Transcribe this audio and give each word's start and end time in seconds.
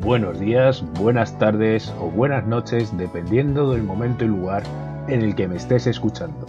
buenos 0.00 0.40
días, 0.40 0.84
buenas 0.98 1.38
tardes 1.38 1.94
o 2.00 2.10
buenas 2.10 2.46
noches 2.46 2.96
dependiendo 2.96 3.72
del 3.72 3.82
momento 3.82 4.24
y 4.24 4.28
lugar 4.28 4.62
en 5.08 5.22
el 5.22 5.34
que 5.34 5.48
me 5.48 5.56
estés 5.56 5.86
escuchando. 5.86 6.46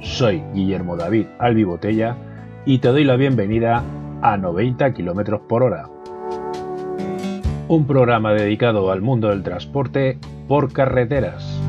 Soy 0.00 0.42
Guillermo 0.52 0.96
David 0.96 1.26
Albi 1.38 1.64
Botella 1.64 2.16
y 2.64 2.78
te 2.78 2.88
doy 2.88 3.04
la 3.04 3.16
bienvenida 3.16 3.82
a 4.22 4.36
90 4.36 4.92
km 4.92 5.40
por 5.46 5.62
hora. 5.62 5.88
Un 7.68 7.86
programa 7.86 8.32
dedicado 8.32 8.90
al 8.90 9.00
mundo 9.00 9.28
del 9.28 9.42
transporte 9.42 10.18
por 10.48 10.72
carreteras. 10.72 11.60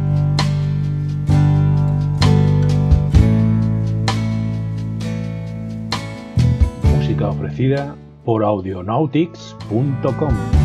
Música 6.96 7.30
ofrecida 7.30 7.96
por 8.26 8.44
audionautics.com. 8.44 10.65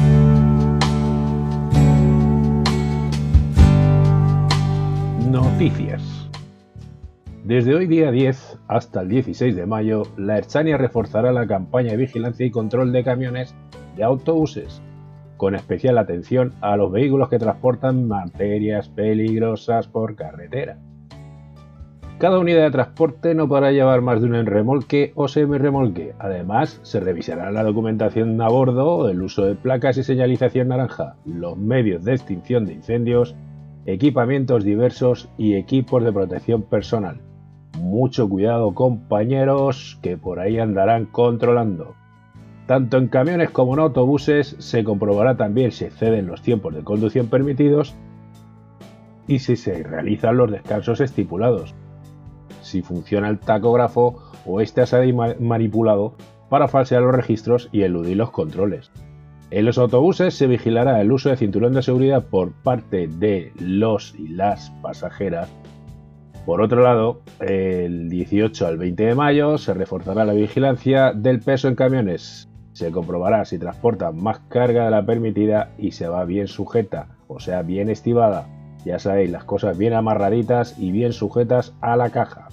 Noticias. 5.31 6.29
Desde 7.45 7.77
hoy 7.77 7.87
día 7.87 8.11
10 8.11 8.59
hasta 8.67 9.03
el 9.03 9.09
16 9.11 9.55
de 9.55 9.65
mayo, 9.65 10.03
la 10.17 10.39
Erchania 10.39 10.77
reforzará 10.77 11.31
la 11.31 11.47
campaña 11.47 11.93
de 11.93 11.99
vigilancia 11.99 12.45
y 12.45 12.51
control 12.51 12.91
de 12.91 13.05
camiones 13.05 13.55
de 13.97 14.03
autobuses, 14.03 14.83
con 15.37 15.55
especial 15.55 15.99
atención 15.99 16.55
a 16.61 16.77
los 16.77 16.91
vehículos 16.91 17.29
que 17.29 17.39
transportan 17.39 18.09
materias 18.09 18.89
peligrosas 18.89 19.87
por 19.87 20.17
carretera. 20.17 20.79
Cada 22.19 22.41
unidad 22.41 22.65
de 22.65 22.73
transporte 22.73 23.33
no 23.33 23.47
podrá 23.47 23.71
llevar 23.71 24.01
más 24.01 24.21
de 24.21 24.27
un 24.27 24.47
remolque 24.47 25.13
o 25.15 25.29
semi-remolque. 25.29 26.13
Además, 26.19 26.81
se 26.83 26.99
revisará 26.99 27.53
la 27.53 27.63
documentación 27.63 28.41
a 28.43 28.49
bordo, 28.49 29.09
el 29.09 29.23
uso 29.23 29.45
de 29.47 29.55
placas 29.55 29.97
y 29.97 30.03
señalización 30.03 30.69
naranja, 30.69 31.15
los 31.25 31.57
medios 31.57 32.05
de 32.05 32.15
extinción 32.15 32.67
de 32.67 32.73
incendios, 32.75 33.37
equipamientos 33.87 34.65
diversos 34.65 35.29
y 35.39 35.55
equipos 35.55 36.05
de 36.05 36.13
protección 36.13 36.63
personal. 36.63 37.21
Mucho 37.79 38.29
cuidado 38.29 38.75
compañeros 38.75 39.99
que 40.03 40.17
por 40.17 40.41
ahí 40.41 40.59
andarán 40.59 41.07
controlando. 41.07 41.95
Tanto 42.67 42.99
en 42.99 43.09
camiones 43.09 43.51
como 43.51 43.75
en 43.75 43.81
autobuses 43.81 44.57
se 44.59 44.85
comprobará 44.85 45.37
también 45.37 45.73
si 45.73 45.87
exceden 45.87 46.27
los 46.27 46.43
tiempos 46.43 46.75
de 46.75 46.85
conducción 46.85 47.29
permitidos 47.29 47.95
y 49.27 49.41
si 49.41 49.57
se 49.57 49.83
realizan 49.83 50.37
los 50.37 50.51
descansos 50.51 51.01
estipulados 51.01 51.75
si 52.71 52.83
funciona 52.83 53.29
el 53.29 53.39
tacógrafo 53.39 54.23
o 54.47 54.61
este 54.61 54.81
ha 54.81 54.87
sido 54.87 55.03
manipulado 55.41 56.15
para 56.49 56.69
falsear 56.69 57.03
los 57.03 57.15
registros 57.15 57.69
y 57.73 57.83
eludir 57.83 58.17
los 58.17 58.31
controles. 58.31 58.91
En 59.51 59.65
los 59.65 59.79
autobuses 59.79 60.35
se 60.35 60.47
vigilará 60.47 61.01
el 61.01 61.11
uso 61.11 61.29
de 61.29 61.37
cinturón 61.37 61.73
de 61.73 61.83
seguridad 61.83 62.25
por 62.27 62.53
parte 62.53 63.09
de 63.09 63.53
los 63.59 64.15
y 64.17 64.29
las 64.29 64.71
pasajeras. 64.81 65.49
Por 66.47 66.63
otro 66.63 66.83
lado, 66.83 67.23
el 67.41 68.09
18 68.09 68.67
al 68.67 68.79
20 68.79 69.07
de 69.07 69.15
mayo 69.17 69.59
se 69.59 69.75
reforzará 69.75 70.25
la 70.25 70.35
vigilancia 70.35 71.13
del 71.13 71.41
peso 71.41 71.67
en 71.67 71.75
camiones. 71.75 72.49
Se 72.73 72.93
comprobará 72.93 73.45
si 73.45 73.59
transporta 73.59 74.13
más 74.13 74.39
carga 74.49 74.85
de 74.85 74.93
la 74.93 75.05
permitida 75.05 75.73
y 75.77 75.91
se 75.91 76.07
va 76.07 76.25
bien 76.25 76.47
sujeta, 76.47 77.09
o 77.27 77.41
sea, 77.41 77.63
bien 77.63 77.91
estivada. 77.91 78.47
Ya 78.85 79.01
sabéis, 79.01 79.33
las 79.33 79.45
cosas 79.45 79.77
bien 79.77 79.95
amarraditas 79.95 80.79
y 80.79 80.93
bien 80.93 81.13
sujetas 81.13 81.75
a 81.81 81.97
la 81.97 82.11
caja. 82.11 82.49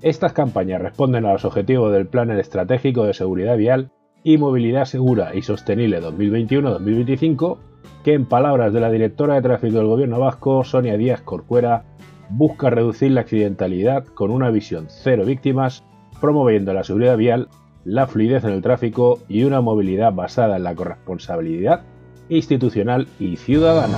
Estas 0.00 0.32
campañas 0.32 0.80
responden 0.80 1.26
a 1.26 1.32
los 1.34 1.44
objetivos 1.44 1.92
del 1.92 2.06
Plan 2.06 2.30
Estratégico 2.30 3.04
de 3.04 3.12
Seguridad 3.12 3.58
Vial 3.58 3.92
y 4.28 4.36
Movilidad 4.36 4.84
Segura 4.84 5.34
y 5.34 5.40
Sostenible 5.40 6.02
2021-2025, 6.02 7.56
que 8.04 8.12
en 8.12 8.26
palabras 8.26 8.74
de 8.74 8.80
la 8.80 8.90
directora 8.90 9.36
de 9.36 9.40
tráfico 9.40 9.78
del 9.78 9.86
Gobierno 9.86 10.20
vasco, 10.20 10.64
Sonia 10.64 10.98
Díaz 10.98 11.22
Corcuera, 11.22 11.84
busca 12.28 12.68
reducir 12.68 13.12
la 13.12 13.22
accidentalidad 13.22 14.04
con 14.04 14.30
una 14.30 14.50
visión 14.50 14.88
cero 14.90 15.24
víctimas, 15.24 15.82
promoviendo 16.20 16.74
la 16.74 16.84
seguridad 16.84 17.16
vial, 17.16 17.48
la 17.86 18.06
fluidez 18.06 18.44
en 18.44 18.50
el 18.50 18.60
tráfico 18.60 19.18
y 19.28 19.44
una 19.44 19.62
movilidad 19.62 20.12
basada 20.12 20.58
en 20.58 20.64
la 20.64 20.74
corresponsabilidad 20.74 21.84
institucional 22.28 23.08
y 23.18 23.38
ciudadana. 23.38 23.96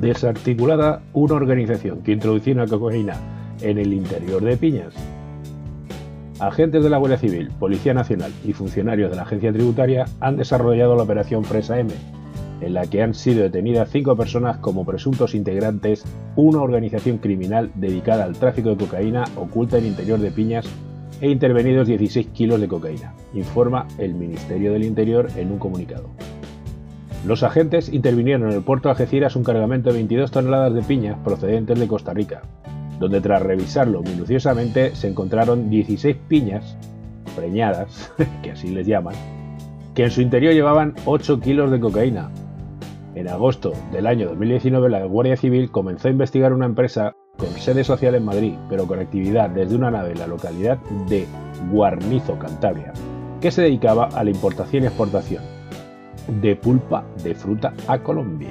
Desarticulada 0.00 1.02
una 1.12 1.34
organización 1.34 2.02
que 2.02 2.12
introducía 2.12 2.54
una 2.54 2.66
cocaína 2.66 3.16
en 3.60 3.78
el 3.78 3.92
interior 3.92 4.42
de 4.42 4.56
Piñas. 4.56 4.94
Agentes 6.40 6.84
de 6.84 6.90
la 6.90 6.98
Guardia 6.98 7.18
Civil, 7.18 7.50
Policía 7.58 7.94
Nacional 7.94 8.32
y 8.44 8.52
funcionarios 8.52 9.10
de 9.10 9.16
la 9.16 9.22
agencia 9.22 9.52
tributaria 9.52 10.04
han 10.20 10.36
desarrollado 10.36 10.94
la 10.94 11.02
operación 11.02 11.44
Fresa 11.44 11.80
M, 11.80 11.92
en 12.60 12.74
la 12.74 12.86
que 12.86 13.02
han 13.02 13.14
sido 13.14 13.42
detenidas 13.42 13.90
cinco 13.90 14.16
personas 14.16 14.58
como 14.58 14.84
presuntos 14.84 15.34
integrantes 15.34 16.04
una 16.36 16.60
organización 16.60 17.18
criminal 17.18 17.72
dedicada 17.74 18.24
al 18.24 18.38
tráfico 18.38 18.70
de 18.70 18.76
cocaína 18.76 19.24
oculta 19.36 19.78
en 19.78 19.84
el 19.84 19.90
interior 19.90 20.20
de 20.20 20.30
Piñas 20.30 20.66
e 21.20 21.28
intervenidos 21.28 21.88
16 21.88 22.28
kilos 22.28 22.60
de 22.60 22.68
cocaína, 22.68 23.14
informa 23.34 23.88
el 23.98 24.14
Ministerio 24.14 24.72
del 24.72 24.84
Interior 24.84 25.28
en 25.36 25.50
un 25.50 25.58
comunicado. 25.58 26.08
Los 27.26 27.42
agentes 27.42 27.92
intervinieron 27.92 28.48
en 28.48 28.54
el 28.54 28.62
puerto 28.62 28.88
de 28.88 28.92
Algeciras 28.92 29.34
un 29.34 29.42
cargamento 29.42 29.90
de 29.90 29.96
22 29.96 30.30
toneladas 30.30 30.72
de 30.72 30.82
piñas 30.82 31.18
procedentes 31.24 31.78
de 31.78 31.88
Costa 31.88 32.14
Rica, 32.14 32.42
donde 33.00 33.20
tras 33.20 33.42
revisarlo 33.42 34.02
minuciosamente 34.02 34.94
se 34.94 35.08
encontraron 35.08 35.68
16 35.68 36.16
piñas 36.28 36.76
preñadas, 37.34 38.12
que 38.42 38.52
así 38.52 38.68
les 38.68 38.86
llaman, 38.86 39.14
que 39.94 40.04
en 40.04 40.10
su 40.10 40.22
interior 40.22 40.54
llevaban 40.54 40.94
8 41.06 41.40
kilos 41.40 41.70
de 41.72 41.80
cocaína. 41.80 42.30
En 43.16 43.28
agosto 43.28 43.72
del 43.92 44.06
año 44.06 44.28
2019 44.28 44.88
la 44.88 45.04
Guardia 45.04 45.36
Civil 45.36 45.72
comenzó 45.72 46.06
a 46.06 46.12
investigar 46.12 46.52
una 46.52 46.66
empresa 46.66 47.16
con 47.36 47.50
sede 47.50 47.82
social 47.82 48.14
en 48.14 48.24
Madrid, 48.24 48.54
pero 48.68 48.86
con 48.86 49.00
actividad 49.00 49.50
desde 49.50 49.74
una 49.74 49.90
nave 49.90 50.12
en 50.12 50.20
la 50.20 50.28
localidad 50.28 50.78
de 51.08 51.26
Guarnizo, 51.72 52.38
Cantabria, 52.38 52.92
que 53.40 53.50
se 53.50 53.62
dedicaba 53.62 54.06
a 54.06 54.22
la 54.22 54.30
importación 54.30 54.84
y 54.84 54.86
exportación 54.86 55.57
de 56.28 56.54
pulpa 56.56 57.04
de 57.22 57.34
fruta 57.34 57.74
a 57.86 57.98
Colombia. 57.98 58.48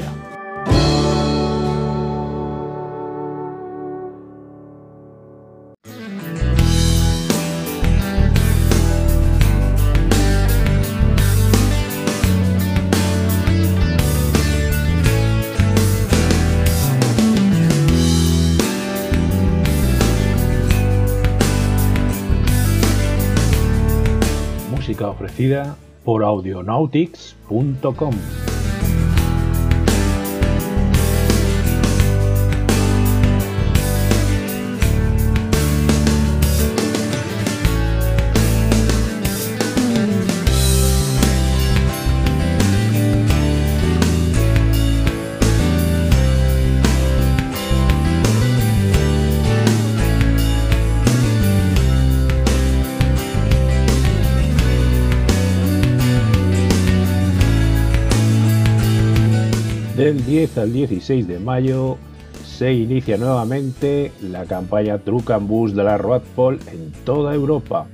Música 24.71 25.09
ofrecida 25.09 25.77
por 26.07 26.23
audionautics.com. 26.23 28.46
Del 60.07 60.25
10 60.25 60.57
al 60.59 60.71
16 60.71 61.27
de 61.27 61.37
mayo 61.37 61.97
se 62.45 62.71
inicia 62.71 63.17
nuevamente 63.17 64.13
la 64.21 64.45
campaña 64.45 64.99
Truck 64.99 65.31
and 65.31 65.49
Bus 65.49 65.75
de 65.75 65.83
la 65.83 65.97
Roadpol 65.97 66.61
en 66.71 66.93
toda 67.03 67.35
Europa. 67.35 67.87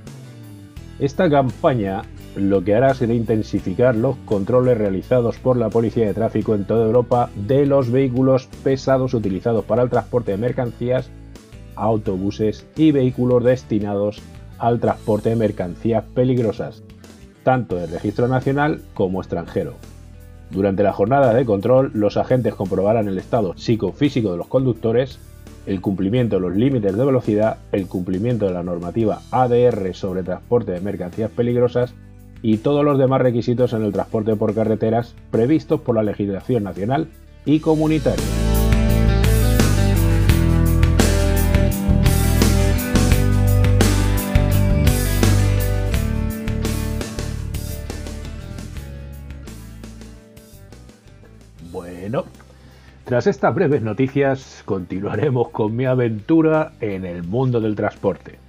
Esta 1.00 1.28
campaña 1.28 2.04
lo 2.36 2.64
que 2.64 2.76
hará 2.76 2.94
será 2.94 3.16
intensificar 3.16 3.96
los 3.96 4.16
controles 4.26 4.78
realizados 4.78 5.40
por 5.40 5.58
la 5.58 5.72
Policía 5.72 6.06
de 6.06 6.14
Tráfico 6.14 6.54
en 6.54 6.66
toda 6.66 6.86
Europa 6.86 7.32
de 7.48 7.66
los 7.66 7.90
vehículos 7.90 8.48
pesados 8.64 9.16
utilizados 9.16 9.66
para 9.66 9.82
el 9.82 9.90
transporte 9.90 10.34
de 10.34 10.38
mercancías, 10.38 11.10
autobuses 11.76 12.68
y 12.76 12.92
vehículos 12.92 13.44
destinados 13.44 14.22
al 14.60 14.80
transporte 14.80 15.30
de 15.30 15.36
mercancías 15.36 16.04
peligrosas, 16.14 16.84
tanto 17.42 17.76
de 17.76 17.88
registro 17.88 18.28
nacional 18.28 18.84
como 18.94 19.20
extranjero. 19.20 19.93
Durante 20.54 20.84
la 20.84 20.94
jornada 20.94 21.34
de 21.34 21.46
control, 21.46 21.90
los 21.96 22.16
agentes 22.16 22.54
comprobarán 22.54 23.08
el 23.08 23.18
estado 23.18 23.58
psicofísico 23.58 24.32
de 24.32 24.38
los 24.38 24.48
conductores, 24.48 25.18
el 25.66 25.82
cumplimiento 25.82 26.36
de 26.36 26.42
los 26.44 26.56
límites 26.56 26.96
de 26.96 27.04
velocidad, 27.04 27.58
el 27.72 27.88
cumplimiento 27.88 28.46
de 28.46 28.54
la 28.54 28.62
normativa 28.62 29.22
ADR 29.32 29.96
sobre 29.96 30.22
transporte 30.22 30.72
de 30.72 30.82
mercancías 30.82 31.32
peligrosas 31.32 31.96
y 32.44 32.58
todos 32.58 32.86
los 32.86 33.00
demás 33.00 33.22
requisitos 33.22 33.74
en 33.74 33.84
el 33.84 33.94
transporte 33.94 34.36
por 34.36 34.54
carreteras 34.54 35.16
previstos 35.32 35.82
por 35.82 35.96
la 35.96 36.04
legislación 36.04 36.64
nacional 36.64 37.08
y 37.46 37.60
comunitaria. 37.60 38.53
Tras 53.14 53.28
estas 53.28 53.54
breves 53.54 53.84
noticias 53.84 54.64
continuaremos 54.66 55.50
con 55.50 55.76
mi 55.76 55.86
aventura 55.86 56.72
en 56.82 57.06
el 57.06 57.22
mundo 57.22 57.62
del 57.62 57.76
transporte. 57.76 58.40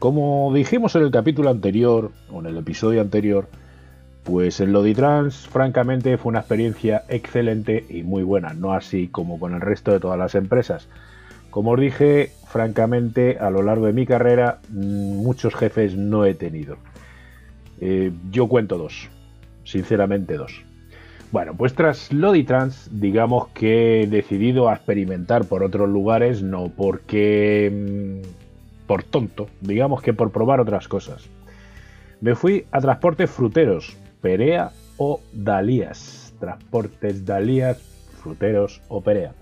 Como 0.00 0.52
dijimos 0.52 0.96
en 0.96 1.02
el 1.02 1.12
capítulo 1.12 1.48
anterior, 1.48 2.10
o 2.28 2.40
en 2.40 2.46
el 2.46 2.56
episodio 2.56 3.00
anterior, 3.00 3.46
pues 4.24 4.58
el 4.58 4.72
Loditrans 4.72 5.46
francamente 5.46 6.18
fue 6.18 6.30
una 6.30 6.40
experiencia 6.40 7.04
excelente 7.08 7.86
y 7.88 8.02
muy 8.02 8.24
buena, 8.24 8.52
no 8.52 8.72
así 8.72 9.06
como 9.06 9.38
con 9.38 9.54
el 9.54 9.60
resto 9.60 9.92
de 9.92 10.00
todas 10.00 10.18
las 10.18 10.34
empresas. 10.34 10.88
Como 11.50 11.70
os 11.70 11.80
dije, 11.80 12.32
francamente, 12.48 13.38
a 13.38 13.48
lo 13.48 13.62
largo 13.62 13.86
de 13.86 13.92
mi 13.92 14.06
carrera, 14.06 14.58
mm, 14.70 15.22
muchos 15.22 15.54
jefes 15.54 15.94
no 15.94 16.24
he 16.24 16.34
tenido. 16.34 16.78
Eh, 17.80 18.10
yo 18.32 18.48
cuento 18.48 18.76
dos, 18.76 19.08
sinceramente 19.62 20.36
dos. 20.36 20.67
Bueno, 21.30 21.54
pues 21.54 21.74
tras 21.74 22.10
Loditrans, 22.10 22.88
digamos 22.90 23.48
que 23.48 24.02
he 24.02 24.06
decidido 24.06 24.70
a 24.70 24.74
experimentar 24.74 25.44
por 25.44 25.62
otros 25.62 25.88
lugares, 25.88 26.42
no 26.42 26.70
porque 26.74 28.22
mm, 28.24 28.86
por 28.86 29.02
tonto, 29.02 29.48
digamos 29.60 30.00
que 30.00 30.14
por 30.14 30.30
probar 30.30 30.58
otras 30.60 30.88
cosas. 30.88 31.28
Me 32.22 32.34
fui 32.34 32.64
a 32.72 32.80
transportes 32.80 33.30
fruteros, 33.30 33.96
Perea 34.22 34.72
o 34.96 35.20
Dalías. 35.32 36.32
Transportes 36.40 37.26
Dalías, 37.26 37.78
fruteros 38.22 38.80
o 38.88 39.02
Perea. 39.02 39.34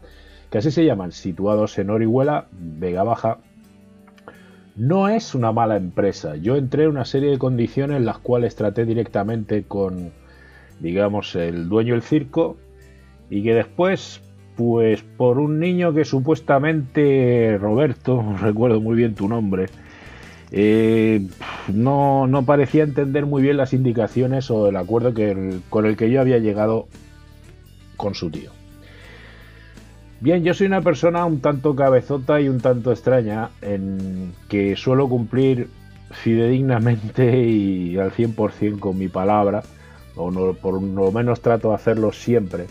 Que 0.50 0.58
así 0.58 0.72
se 0.72 0.84
llaman, 0.84 1.12
situados 1.12 1.78
en 1.78 1.90
Orihuela, 1.90 2.46
Vega 2.50 3.04
Baja. 3.04 3.38
No 4.74 5.08
es 5.08 5.36
una 5.36 5.52
mala 5.52 5.76
empresa. 5.76 6.34
Yo 6.36 6.56
entré 6.56 6.84
en 6.84 6.90
una 6.90 7.04
serie 7.04 7.30
de 7.30 7.38
condiciones 7.38 7.98
en 7.98 8.06
las 8.06 8.18
cuales 8.18 8.56
traté 8.56 8.84
directamente 8.84 9.62
con, 9.62 10.10
digamos, 10.81 11.34
el 11.34 11.69
dueño 11.69 11.94
del 11.94 12.02
circo 12.02 12.56
y 13.31 13.43
que 13.43 13.55
después 13.55 14.20
pues 14.56 15.02
por 15.02 15.38
un 15.38 15.61
niño 15.61 15.93
que 15.93 16.05
supuestamente, 16.05 17.58
Roberto, 17.61 18.25
recuerdo 18.40 18.81
muy 18.81 18.96
bien 18.96 19.14
tu 19.14 19.28
nombre, 19.28 19.67
eh, 20.50 21.26
no, 21.73 22.26
no, 22.26 22.44
parecía 22.44 22.84
entender 22.84 23.26
muy 23.26 23.43
bien 23.43 23.56
las 23.56 23.73
indicaciones 23.73 24.50
o 24.50 24.69
el 24.69 24.76
acuerdo 24.76 25.12
que 25.12 25.58
con 25.69 25.87
el 25.87 25.96
que 25.96 26.11
yo 26.11 26.20
había 26.20 26.38
llegado 26.38 26.88
con 27.96 28.14
su 28.14 28.31
tío. 28.31 28.50
Bien, 30.20 30.44
yo 30.44 30.55
soy 30.55 30.67
una 30.67 30.81
persona 30.81 31.26
un 31.26 31.40
tanto 31.40 31.76
cabezota 31.76 32.40
y 32.40 32.49
un 32.49 32.61
tanto 32.61 32.90
extraña 32.90 33.50
en 33.61 34.32
que 34.49 34.75
suelo 34.76 35.08
cumplir 35.08 35.69
fidedignamente 36.11 37.43
y 37.46 37.99
al 37.99 38.12
100% 38.12 38.78
con 38.78 38.96
mi 38.96 39.08
palabra, 39.08 39.62
o 40.16 40.30
no, 40.30 40.54
por 40.54 40.82
lo 40.82 41.12
menos 41.12 41.40
trato 41.40 41.68
de 41.68 41.76
hacerlo 41.76 42.12
siempre 42.12 42.66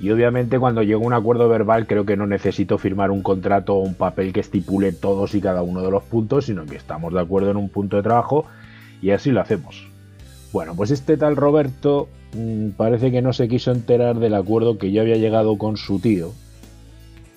y 0.00 0.10
obviamente 0.10 0.58
cuando 0.58 0.82
llego 0.82 1.04
a 1.04 1.06
un 1.06 1.12
acuerdo 1.12 1.48
verbal 1.48 1.86
creo 1.86 2.06
que 2.06 2.16
no 2.16 2.26
necesito 2.26 2.78
firmar 2.78 3.10
un 3.10 3.22
contrato 3.22 3.74
o 3.74 3.80
un 3.80 3.94
papel 3.94 4.32
que 4.32 4.40
estipule 4.40 4.92
todos 4.92 5.34
y 5.34 5.42
cada 5.42 5.62
uno 5.62 5.82
de 5.82 5.90
los 5.90 6.02
puntos, 6.04 6.46
sino 6.46 6.64
que 6.64 6.76
estamos 6.76 7.12
de 7.12 7.20
acuerdo 7.20 7.50
en 7.50 7.58
un 7.58 7.68
punto 7.68 7.96
de 7.96 8.02
trabajo 8.02 8.46
y 9.02 9.10
así 9.10 9.30
lo 9.30 9.42
hacemos. 9.42 9.86
Bueno, 10.52 10.74
pues 10.74 10.90
este 10.90 11.18
tal 11.18 11.36
Roberto 11.36 12.08
mm, 12.34 12.70
parece 12.70 13.12
que 13.12 13.20
no 13.20 13.34
se 13.34 13.46
quiso 13.48 13.72
enterar 13.72 14.18
del 14.18 14.34
acuerdo 14.34 14.78
que 14.78 14.90
yo 14.90 15.02
había 15.02 15.16
llegado 15.16 15.58
con 15.58 15.76
su 15.76 16.00
tío. 16.00 16.32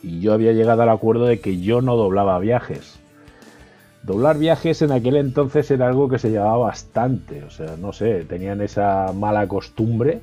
Y 0.01 0.19
yo 0.19 0.33
había 0.33 0.53
llegado 0.53 0.81
al 0.81 0.89
acuerdo 0.89 1.25
de 1.25 1.39
que 1.39 1.59
yo 1.59 1.81
no 1.81 1.95
doblaba 1.95 2.39
viajes. 2.39 3.00
Doblar 4.03 4.38
viajes 4.38 4.81
en 4.81 4.91
aquel 4.91 5.15
entonces 5.15 5.71
era 5.71 5.88
algo 5.88 6.09
que 6.09 6.19
se 6.19 6.29
llevaba 6.29 6.57
bastante. 6.57 7.44
O 7.44 7.50
sea, 7.50 7.77
no 7.79 7.94
sé, 7.94 8.25
tenían 8.25 8.61
esa 8.61 9.13
mala 9.13 9.47
costumbre 9.47 10.19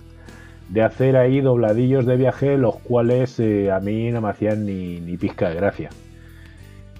de 0.68 0.82
hacer 0.82 1.16
ahí 1.16 1.40
dobladillos 1.40 2.04
de 2.06 2.16
viaje, 2.16 2.58
los 2.58 2.76
cuales 2.76 3.40
eh, 3.40 3.72
a 3.72 3.80
mí 3.80 4.10
no 4.10 4.20
me 4.20 4.28
hacían 4.28 4.66
ni, 4.66 5.00
ni 5.00 5.16
pizca 5.16 5.48
de 5.48 5.56
gracia. 5.56 5.90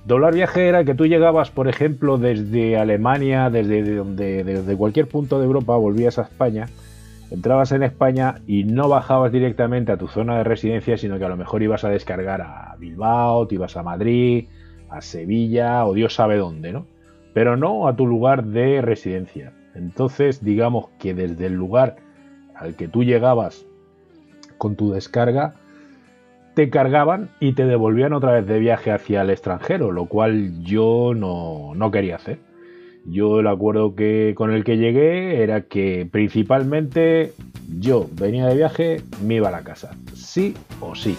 Doblar 0.07 0.35
viaje 0.35 0.67
era 0.67 0.85
que 0.85 0.95
tú 0.95 1.07
llegabas, 1.07 1.51
por 1.51 1.69
ejemplo, 1.69 2.17
desde 2.17 2.79
Alemania, 2.79 3.51
desde, 3.51 3.95
donde, 3.95 4.43
desde 4.43 4.77
cualquier 4.77 5.07
punto 5.07 5.39
de 5.39 5.45
Europa, 5.45 5.77
volvías 5.77 6.19
a 6.19 6.23
España, 6.23 6.69
entrabas 7.31 7.73
en 7.73 7.83
España 7.83 8.37
y 8.47 8.65
no 8.65 8.89
bajabas 8.89 9.31
directamente 9.31 9.93
a 9.93 9.99
tu 9.99 10.09
zona 10.09 10.39
de 10.39 10.45
residencia, 10.45 10.97
sino 10.97 11.19
que 11.19 11.27
a 11.27 11.29
lo 11.29 11.37
mejor 11.37 11.63
ibas 11.63 11.85
a 11.85 11.91
descargar 11.91 12.41
a 12.41 12.75
Bilbao, 12.79 13.47
te 13.47 13.57
ibas 13.57 13.77
a 13.77 13.83
Madrid, 13.83 14.47
a 14.91 15.01
Sevilla 15.01 15.87
o 15.87 15.95
Dios 15.95 16.15
sabe 16.15 16.37
dónde, 16.37 16.73
¿no? 16.73 16.87
Pero 17.33 17.57
no 17.57 17.87
a 17.89 17.97
tu 17.97 18.07
lugar 18.07 18.45
de 18.45 18.83
residencia. 18.83 19.53
Entonces, 19.75 20.45
digamos 20.45 20.89
que 20.99 21.15
desde 21.15 21.47
el 21.47 21.55
lugar 21.55 21.97
al 22.55 22.75
que 22.75 22.89
tú 22.89 23.05
llegabas 23.05 23.65
con 24.59 24.77
tu 24.77 24.93
descarga, 24.93 25.55
te 26.55 26.69
cargaban 26.69 27.31
y 27.41 27.53
te 27.53 27.65
devolvían 27.65 28.13
otra 28.13 28.33
vez 28.33 28.47
de 28.47 28.59
viaje 28.59 28.91
hacia 28.91 29.23
el 29.23 29.31
extranjero, 29.31 29.93
lo 29.93 30.07
cual 30.07 30.63
yo 30.63 31.13
no, 31.15 31.73
no 31.75 31.91
quería 31.91 32.17
hacer. 32.17 32.39
Yo 33.07 33.41
el 33.41 33.47
acuerdo 33.47 33.95
que, 33.95 34.35
con 34.37 34.53
el 34.53 34.65
que 34.65 34.77
llegué 34.77 35.43
era 35.43 35.63
que 35.63 36.07
principalmente 36.11 37.33
yo 37.79 38.07
venía 38.13 38.47
de 38.47 38.57
viaje, 38.57 39.03
me 39.25 39.37
iba 39.37 39.49
a 39.49 39.53
la 39.53 39.63
casa, 39.63 39.97
sí 40.13 40.55
o 40.81 40.95
sí. 40.95 41.17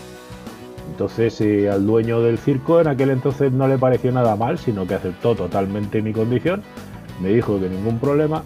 Entonces 0.92 1.40
eh, 1.40 1.70
al 1.70 1.86
dueño 1.86 2.22
del 2.22 2.38
circo 2.38 2.82
en 2.82 2.88
aquel 2.88 3.12
entonces 3.12 3.52
no 3.54 3.68
le 3.68 3.78
pareció 3.78 4.12
nada 4.12 4.36
mal, 4.36 4.58
sino 4.58 4.86
que 4.86 4.96
aceptó 4.96 5.36
totalmente 5.36 6.02
mi 6.02 6.12
condición, 6.12 6.64
me 7.22 7.30
dijo 7.30 7.60
que 7.60 7.70
ningún 7.70 7.98
problema. 7.98 8.44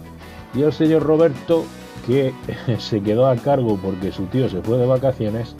Y 0.54 0.62
el 0.62 0.72
señor 0.72 1.02
Roberto 1.02 1.64
que 2.06 2.32
se 2.78 3.02
quedó 3.02 3.26
a 3.26 3.34
cargo 3.36 3.78
porque 3.82 4.12
su 4.12 4.26
tío 4.26 4.48
se 4.48 4.62
fue 4.62 4.78
de 4.78 4.86
vacaciones, 4.86 5.56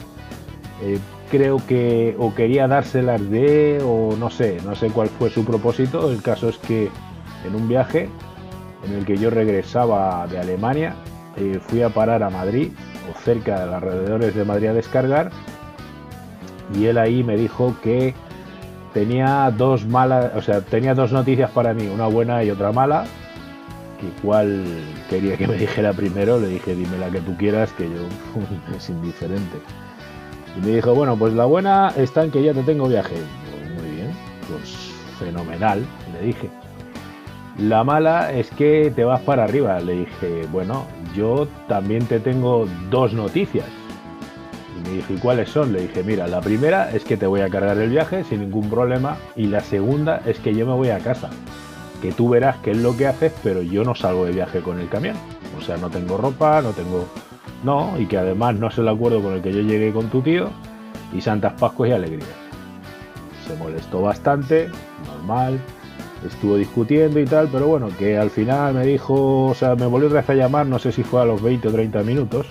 eh, 0.81 0.97
creo 1.29 1.57
que 1.67 2.15
o 2.17 2.33
quería 2.33 2.69
dárselas 2.69 3.29
de 3.29 3.83
o 3.85 4.15
no 4.15 4.29
sé, 4.29 4.59
no 4.63 4.73
sé 4.73 4.87
cuál 4.87 5.09
fue 5.09 5.29
su 5.29 5.43
propósito. 5.43 6.09
El 6.09 6.21
caso 6.21 6.47
es 6.47 6.57
que 6.57 6.89
en 7.45 7.53
un 7.53 7.67
viaje 7.67 8.09
en 8.85 8.93
el 8.93 9.05
que 9.05 9.17
yo 9.17 9.29
regresaba 9.29 10.25
de 10.27 10.39
Alemania, 10.39 10.95
eh, 11.35 11.59
fui 11.67 11.81
a 11.81 11.89
parar 11.89 12.23
a 12.23 12.29
Madrid 12.29 12.71
o 13.11 13.19
cerca 13.19 13.59
de 13.59 13.65
los 13.65 13.75
alrededores 13.75 14.33
de 14.33 14.45
Madrid 14.45 14.67
a 14.67 14.73
descargar 14.73 15.31
y 16.73 16.85
él 16.85 16.97
ahí 16.97 17.23
me 17.23 17.37
dijo 17.37 17.75
que 17.81 18.13
tenía 18.93 19.51
dos 19.51 19.85
malas, 19.85 20.31
o 20.35 20.41
sea, 20.41 20.61
tenía 20.61 20.95
dos 20.95 21.11
noticias 21.11 21.51
para 21.51 21.73
mí, 21.73 21.87
una 21.87 22.07
buena 22.07 22.43
y 22.43 22.49
otra 22.49 22.71
mala 22.71 23.05
que 23.99 24.07
cuál 24.21 24.63
quería 25.09 25.37
que 25.37 25.47
me 25.47 25.55
dijera 25.55 25.93
primero, 25.93 26.39
le 26.39 26.47
dije 26.47 26.75
dime 26.75 26.97
la 26.97 27.09
que 27.09 27.19
tú 27.19 27.35
quieras, 27.37 27.71
que 27.73 27.85
yo 27.85 28.75
es 28.75 28.89
indiferente. 28.89 29.57
Y 30.55 30.65
me 30.65 30.75
dijo, 30.75 30.93
bueno, 30.95 31.15
pues 31.17 31.33
la 31.33 31.45
buena 31.45 31.93
está 31.95 32.23
en 32.23 32.31
que 32.31 32.43
ya 32.43 32.53
te 32.53 32.63
tengo 32.63 32.87
viaje. 32.87 33.15
muy 33.75 33.95
bien, 33.95 34.11
pues 34.49 34.91
fenomenal, 35.19 35.85
le 36.13 36.27
dije. 36.27 36.49
La 37.59 37.83
mala 37.83 38.31
es 38.33 38.51
que 38.51 38.91
te 38.95 39.03
vas 39.03 39.21
para 39.21 39.43
arriba. 39.43 39.79
Le 39.79 39.99
dije, 39.99 40.47
bueno, 40.51 40.85
yo 41.15 41.47
también 41.67 42.05
te 42.05 42.19
tengo 42.19 42.67
dos 42.91 43.13
noticias. 43.13 43.65
Me 44.87 44.97
dijo, 44.97 45.13
¿y 45.13 45.17
cuáles 45.17 45.49
son? 45.49 45.73
Le 45.73 45.81
dije, 45.81 46.03
mira, 46.03 46.27
la 46.27 46.41
primera 46.41 46.91
es 46.91 47.03
que 47.03 47.17
te 47.17 47.27
voy 47.27 47.41
a 47.41 47.49
cargar 47.49 47.77
el 47.77 47.89
viaje 47.89 48.23
sin 48.23 48.41
ningún 48.41 48.69
problema. 48.69 49.17
Y 49.35 49.47
la 49.47 49.61
segunda 49.61 50.21
es 50.25 50.39
que 50.39 50.55
yo 50.55 50.65
me 50.65 50.73
voy 50.73 50.89
a 50.89 50.99
casa 50.99 51.29
que 52.01 52.11
tú 52.11 52.29
verás 52.29 52.57
qué 52.57 52.71
es 52.71 52.77
lo 52.77 52.95
que 52.95 53.07
haces, 53.07 53.33
pero 53.43 53.61
yo 53.61 53.83
no 53.83 53.95
salgo 53.95 54.25
de 54.25 54.31
viaje 54.31 54.61
con 54.61 54.79
el 54.79 54.87
camión. 54.87 55.15
O 55.57 55.61
sea, 55.61 55.77
no 55.77 55.89
tengo 55.89 56.17
ropa, 56.17 56.61
no 56.61 56.71
tengo... 56.71 57.07
No, 57.63 57.99
y 57.99 58.05
que 58.05 58.17
además 58.17 58.55
no 58.55 58.67
es 58.67 58.77
el 58.77 58.87
acuerdo 58.87 59.21
con 59.21 59.33
el 59.33 59.41
que 59.41 59.51
yo 59.51 59.61
llegué 59.61 59.91
con 59.91 60.09
tu 60.09 60.21
tío 60.21 60.51
y 61.11 61.21
Santas 61.21 61.53
Pascuas 61.53 61.89
y 61.89 61.93
Alegrías. 61.93 62.29
Se 63.47 63.55
molestó 63.55 64.01
bastante, 64.01 64.69
normal, 65.07 65.59
estuvo 66.25 66.55
discutiendo 66.55 67.19
y 67.19 67.25
tal, 67.25 67.49
pero 67.51 67.67
bueno, 67.67 67.89
que 67.97 68.17
al 68.17 68.29
final 68.29 68.75
me 68.75 68.85
dijo, 68.85 69.45
o 69.45 69.55
sea, 69.55 69.75
me 69.75 69.87
volvió 69.87 70.07
otra 70.07 70.21
vez 70.21 70.29
a 70.29 70.35
llamar, 70.35 70.67
no 70.67 70.77
sé 70.77 70.91
si 70.91 71.01
fue 71.01 71.21
a 71.21 71.25
los 71.25 71.41
20 71.41 71.67
o 71.67 71.71
30 71.71 72.03
minutos, 72.03 72.45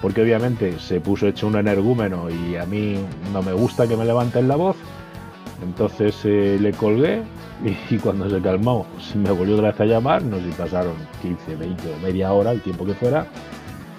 porque 0.00 0.22
obviamente 0.22 0.78
se 0.78 1.00
puso 1.00 1.26
hecho 1.26 1.46
un 1.46 1.56
energúmeno 1.56 2.28
y 2.30 2.56
a 2.56 2.64
mí 2.66 2.96
no 3.32 3.42
me 3.42 3.52
gusta 3.52 3.86
que 3.86 3.96
me 3.96 4.04
levanten 4.04 4.48
la 4.48 4.56
voz, 4.56 4.76
entonces 5.62 6.18
eh, 6.24 6.58
le 6.60 6.72
colgué 6.72 7.22
y, 7.90 7.96
cuando 7.98 8.30
se 8.30 8.40
calmó 8.40 8.86
me 9.14 9.30
volvió 9.30 9.56
otra 9.56 9.72
vez 9.72 9.80
a 9.80 9.84
llamar, 9.84 10.22
no 10.22 10.38
sé 10.38 10.44
si 10.44 10.50
pasaron 10.52 10.94
15, 11.22 11.56
20 11.56 11.94
o 11.94 11.98
media 11.98 12.32
hora, 12.32 12.52
el 12.52 12.62
tiempo 12.62 12.86
que 12.86 12.94
fuera, 12.94 13.26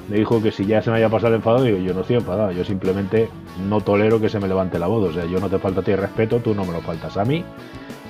me 0.09 0.17
dijo 0.17 0.41
que 0.41 0.51
si 0.51 0.65
ya 0.65 0.81
se 0.81 0.89
me 0.89 0.97
había 0.97 1.09
pasado 1.09 1.29
el 1.29 1.35
enfado, 1.35 1.63
digo, 1.63 1.77
yo 1.77 1.93
no 1.93 2.01
estoy 2.01 2.17
enfadado, 2.17 2.51
yo 2.51 2.65
simplemente 2.65 3.29
no 3.69 3.81
tolero 3.81 4.19
que 4.19 4.29
se 4.29 4.39
me 4.39 4.47
levante 4.47 4.79
la 4.79 4.87
voz, 4.87 5.09
o 5.09 5.13
sea, 5.13 5.25
yo 5.25 5.39
no 5.39 5.49
te 5.49 5.59
falta 5.59 5.81
a 5.81 5.83
ti 5.83 5.95
respeto, 5.95 6.39
tú 6.39 6.55
no 6.55 6.65
me 6.65 6.73
lo 6.73 6.81
faltas 6.81 7.17
a 7.17 7.25
mí, 7.25 7.43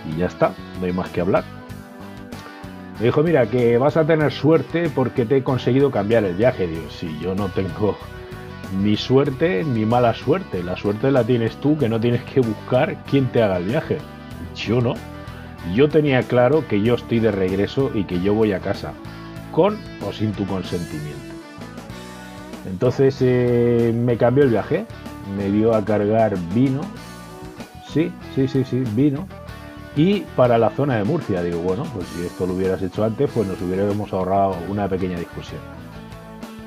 y 0.10 0.18
ya 0.18 0.28
está, 0.28 0.54
no 0.80 0.86
hay 0.86 0.94
más 0.94 1.10
que 1.10 1.22
hablar. 1.22 1.61
Me 3.02 3.08
dijo, 3.08 3.24
mira, 3.24 3.48
que 3.48 3.80
vas 3.80 3.98
a 3.98 4.06
tener 4.06 4.32
suerte 4.32 4.88
porque 4.94 5.26
te 5.26 5.38
he 5.38 5.44
conseguido 5.44 5.90
cambiar 5.90 6.24
el 6.24 6.36
viaje. 6.36 6.68
Digo, 6.68 6.88
si 6.92 7.18
yo 7.18 7.34
no 7.34 7.48
tengo 7.50 7.98
ni 8.80 8.96
suerte 8.96 9.64
ni 9.64 9.88
mala 9.88 10.14
suerte. 10.14 10.62
La 10.62 10.78
suerte 10.78 11.10
la 11.10 11.24
tienes 11.24 11.56
tú, 11.56 11.76
que 11.80 11.90
no 11.90 12.00
tienes 12.00 12.24
que 12.26 12.42
buscar 12.42 13.04
quién 13.10 13.26
te 13.32 13.42
haga 13.42 13.58
el 13.58 13.64
viaje. 13.64 13.98
Yo 14.56 14.82
no. 14.82 14.94
Yo 15.74 15.90
tenía 15.90 16.22
claro 16.22 16.68
que 16.68 16.84
yo 16.84 16.94
estoy 16.94 17.20
de 17.20 17.32
regreso 17.32 17.90
y 17.92 18.04
que 18.04 18.22
yo 18.22 18.36
voy 18.36 18.54
a 18.54 18.60
casa, 18.60 18.94
con 19.52 19.80
o 20.08 20.14
sin 20.14 20.32
tu 20.34 20.46
consentimiento. 20.46 21.34
Entonces 22.68 23.18
eh, 23.22 23.92
me 23.96 24.16
cambió 24.16 24.44
el 24.44 24.52
viaje, 24.52 24.86
me 25.36 25.50
dio 25.50 25.74
a 25.74 25.84
cargar 25.84 26.38
vino, 26.54 26.82
sí, 27.92 28.12
sí, 28.36 28.48
sí, 28.48 28.64
sí, 28.64 28.84
vino, 28.94 29.28
y 29.96 30.22
para 30.36 30.58
la 30.58 30.70
zona 30.70 30.98
de 30.98 31.04
Murcia. 31.04 31.44
Digo, 31.44 31.60
bueno, 31.60 31.84
pues 31.94 32.08
si 32.08 32.26
esto 32.26 32.46
lo 32.46 32.54
hubieras 32.54 32.82
hecho 32.82 33.04
antes, 33.04 33.30
pues 33.34 33.48
nos 33.48 33.62
hubiéramos 33.62 34.12
ahorrado 34.14 34.56
una 34.70 34.88
pequeña 34.88 35.18
discusión. 35.18 35.62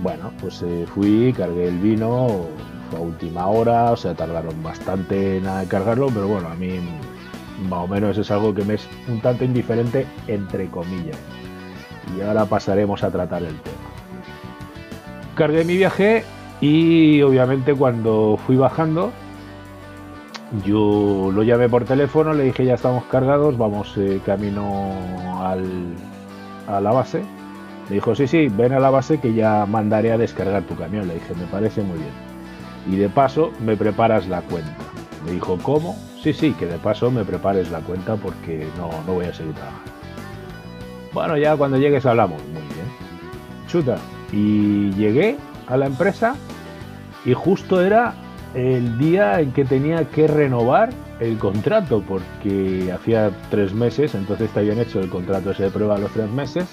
Bueno, 0.00 0.32
pues 0.40 0.62
eh, 0.62 0.86
fui, 0.92 1.32
cargué 1.32 1.68
el 1.68 1.78
vino, 1.78 2.46
fue 2.90 2.98
a 2.98 3.02
última 3.02 3.46
hora, 3.46 3.92
o 3.92 3.96
sea, 3.96 4.14
tardaron 4.14 4.62
bastante 4.62 5.38
en 5.38 5.44
cargarlo, 5.66 6.08
pero 6.08 6.28
bueno, 6.28 6.48
a 6.48 6.54
mí 6.54 6.80
más 7.68 7.84
o 7.84 7.88
menos 7.88 8.18
es 8.18 8.30
algo 8.30 8.54
que 8.54 8.64
me 8.64 8.74
es 8.74 8.86
un 9.08 9.20
tanto 9.20 9.44
indiferente, 9.44 10.06
entre 10.26 10.68
comillas. 10.68 11.16
Y 12.16 12.20
ahora 12.20 12.44
pasaremos 12.44 13.02
a 13.02 13.10
tratar 13.10 13.42
el 13.42 13.58
tema. 13.60 13.76
Cargué 15.34 15.64
mi 15.64 15.76
viaje 15.76 16.24
y 16.60 17.22
obviamente 17.22 17.74
cuando 17.74 18.38
fui 18.46 18.56
bajando, 18.56 19.12
yo 20.64 21.30
lo 21.32 21.42
llamé 21.42 21.68
por 21.68 21.84
teléfono, 21.84 22.32
le 22.32 22.44
dije 22.44 22.64
ya 22.64 22.74
estamos 22.74 23.04
cargados, 23.04 23.58
vamos 23.58 23.94
eh, 23.96 24.20
camino 24.24 24.92
al, 25.42 25.94
a 26.68 26.80
la 26.80 26.92
base. 26.92 27.22
Me 27.88 27.96
dijo, 27.96 28.14
sí, 28.14 28.26
sí, 28.26 28.48
ven 28.48 28.72
a 28.72 28.80
la 28.80 28.90
base 28.90 29.18
que 29.18 29.34
ya 29.34 29.66
mandaré 29.66 30.12
a 30.12 30.18
descargar 30.18 30.62
tu 30.62 30.74
camión. 30.76 31.06
Le 31.06 31.14
dije, 31.14 31.34
me 31.34 31.46
parece 31.46 31.82
muy 31.82 31.98
bien. 31.98 32.12
Y 32.90 32.96
de 32.96 33.08
paso 33.08 33.52
me 33.60 33.76
preparas 33.76 34.26
la 34.26 34.40
cuenta. 34.42 34.72
Me 35.24 35.32
dijo, 35.32 35.58
¿cómo? 35.62 35.96
Sí, 36.22 36.32
sí, 36.32 36.52
que 36.52 36.66
de 36.66 36.78
paso 36.78 37.10
me 37.10 37.24
prepares 37.24 37.70
la 37.70 37.80
cuenta 37.80 38.16
porque 38.16 38.66
no, 38.78 38.90
no 39.06 39.14
voy 39.14 39.26
a 39.26 39.34
seguir 39.34 39.54
trabajando. 39.54 39.92
Bueno, 41.12 41.36
ya 41.36 41.56
cuando 41.56 41.76
llegues 41.76 42.06
hablamos. 42.06 42.42
Muy 42.44 42.62
bien. 42.62 43.66
Chuta. 43.66 43.96
Y 44.32 44.90
llegué 44.92 45.36
a 45.66 45.76
la 45.76 45.86
empresa 45.86 46.34
y 47.24 47.34
justo 47.34 47.80
era 47.80 48.14
el 48.54 48.98
día 48.98 49.40
en 49.40 49.52
que 49.52 49.64
tenía 49.64 50.04
que 50.08 50.26
renovar 50.26 50.90
el 51.20 51.38
contrato, 51.38 52.02
porque 52.06 52.92
hacía 52.92 53.30
tres 53.50 53.72
meses, 53.72 54.14
entonces 54.14 54.48
está 54.48 54.60
bien 54.60 54.78
hecho 54.78 55.00
el 55.00 55.08
contrato 55.08 55.50
ese 55.50 55.64
de 55.64 55.70
prueba 55.70 55.98
los 55.98 56.12
tres 56.12 56.30
meses, 56.30 56.66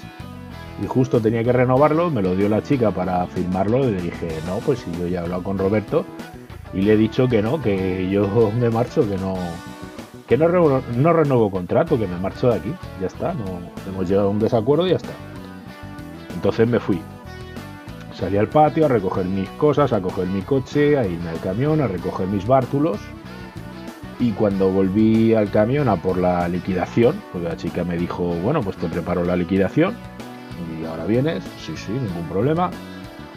y 0.82 0.86
justo 0.86 1.20
tenía 1.20 1.44
que 1.44 1.52
renovarlo, 1.52 2.10
me 2.10 2.22
lo 2.22 2.34
dio 2.34 2.48
la 2.48 2.62
chica 2.62 2.90
para 2.90 3.26
firmarlo, 3.26 3.88
y 3.88 3.92
le 3.92 4.02
dije, 4.02 4.28
no, 4.46 4.58
pues 4.58 4.80
si 4.80 4.92
yo 4.98 5.06
ya 5.06 5.20
he 5.20 5.22
hablado 5.24 5.42
con 5.42 5.58
Roberto, 5.58 6.04
y 6.72 6.82
le 6.82 6.94
he 6.94 6.96
dicho 6.96 7.28
que 7.28 7.42
no, 7.42 7.60
que 7.60 8.08
yo 8.10 8.50
me 8.58 8.70
marcho, 8.70 9.08
que 9.08 9.16
no, 9.16 9.34
que 10.26 10.36
no, 10.36 10.48
no 10.48 11.12
renuevo 11.12 11.50
contrato, 11.50 11.98
que 11.98 12.06
me 12.06 12.18
marcho 12.18 12.48
de 12.48 12.56
aquí, 12.56 12.74
ya 13.00 13.08
está, 13.08 13.34
no 13.34 13.44
hemos 13.88 14.08
llegado 14.08 14.28
a 14.28 14.30
un 14.30 14.38
desacuerdo 14.38 14.86
y 14.86 14.90
ya 14.90 14.96
está. 14.96 15.12
Entonces 16.34 16.66
me 16.66 16.80
fui. 16.80 17.00
Salí 18.22 18.38
al 18.38 18.46
patio 18.46 18.84
a 18.84 18.88
recoger 18.88 19.24
mis 19.24 19.48
cosas, 19.48 19.92
a 19.92 20.00
coger 20.00 20.28
mi 20.28 20.42
coche, 20.42 20.96
a 20.96 21.04
irme 21.04 21.30
al 21.30 21.40
camión, 21.40 21.80
a 21.80 21.88
recoger 21.88 22.28
mis 22.28 22.46
bártulos. 22.46 23.00
Y 24.20 24.30
cuando 24.30 24.70
volví 24.70 25.34
al 25.34 25.50
camión 25.50 25.88
a 25.88 25.96
por 25.96 26.18
la 26.18 26.46
liquidación, 26.46 27.20
porque 27.32 27.48
la 27.48 27.56
chica 27.56 27.82
me 27.82 27.96
dijo, 27.96 28.22
bueno, 28.44 28.60
pues 28.60 28.76
te 28.76 28.86
preparo 28.86 29.24
la 29.24 29.34
liquidación. 29.34 29.96
Y 30.80 30.84
ahora 30.84 31.04
vienes, 31.06 31.42
sí, 31.58 31.76
sí, 31.76 31.90
ningún 31.90 32.28
problema. 32.28 32.70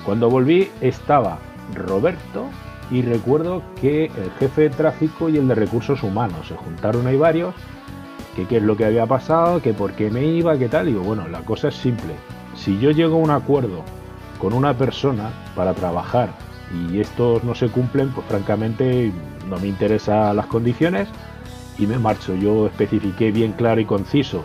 Cuando 0.05 0.29
volví 0.29 0.69
estaba 0.81 1.39
Roberto 1.73 2.45
y 2.91 3.01
recuerdo 3.01 3.63
que 3.81 4.05
el 4.05 4.31
jefe 4.37 4.61
de 4.61 4.69
tráfico 4.69 5.29
y 5.29 5.37
el 5.37 5.47
de 5.47 5.55
recursos 5.55 6.03
humanos 6.03 6.47
se 6.47 6.55
juntaron 6.55 7.07
ahí 7.07 7.17
varios, 7.17 7.55
que 8.35 8.45
qué 8.45 8.57
es 8.57 8.63
lo 8.63 8.77
que 8.77 8.85
había 8.85 9.07
pasado, 9.07 9.63
que 9.63 9.73
por 9.73 9.93
qué 9.93 10.11
me 10.11 10.23
iba, 10.27 10.55
qué 10.59 10.69
tal. 10.69 10.89
Y 10.89 10.91
digo, 10.91 11.03
bueno, 11.03 11.27
la 11.27 11.39
cosa 11.39 11.69
es 11.69 11.75
simple. 11.75 12.13
Si 12.55 12.77
yo 12.77 12.91
llego 12.91 13.15
a 13.15 13.23
un 13.23 13.31
acuerdo 13.31 13.83
con 14.39 14.53
una 14.53 14.77
persona 14.77 15.31
para 15.55 15.73
trabajar 15.73 16.29
y 16.71 16.99
estos 16.99 17.43
no 17.43 17.55
se 17.55 17.69
cumplen, 17.69 18.09
pues 18.09 18.25
francamente 18.27 19.11
no 19.49 19.57
me 19.59 19.67
interesan 19.67 20.35
las 20.35 20.47
condiciones 20.47 21.07
y 21.77 21.87
me 21.87 21.97
marcho. 21.99 22.35
Yo 22.35 22.67
especifiqué 22.67 23.31
bien 23.31 23.53
claro 23.53 23.81
y 23.81 23.85
conciso 23.85 24.43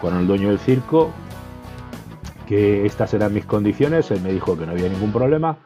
con 0.00 0.16
el 0.16 0.26
dueño 0.26 0.48
del 0.48 0.58
circo 0.58 1.12
que 2.46 2.86
estas 2.86 3.12
eran 3.14 3.34
mis 3.34 3.44
condiciones, 3.44 4.10
él 4.12 4.20
me 4.20 4.32
dijo 4.32 4.56
que 4.56 4.66
no 4.66 4.72
había 4.72 4.88
ningún 4.88 5.12
problema, 5.12 5.58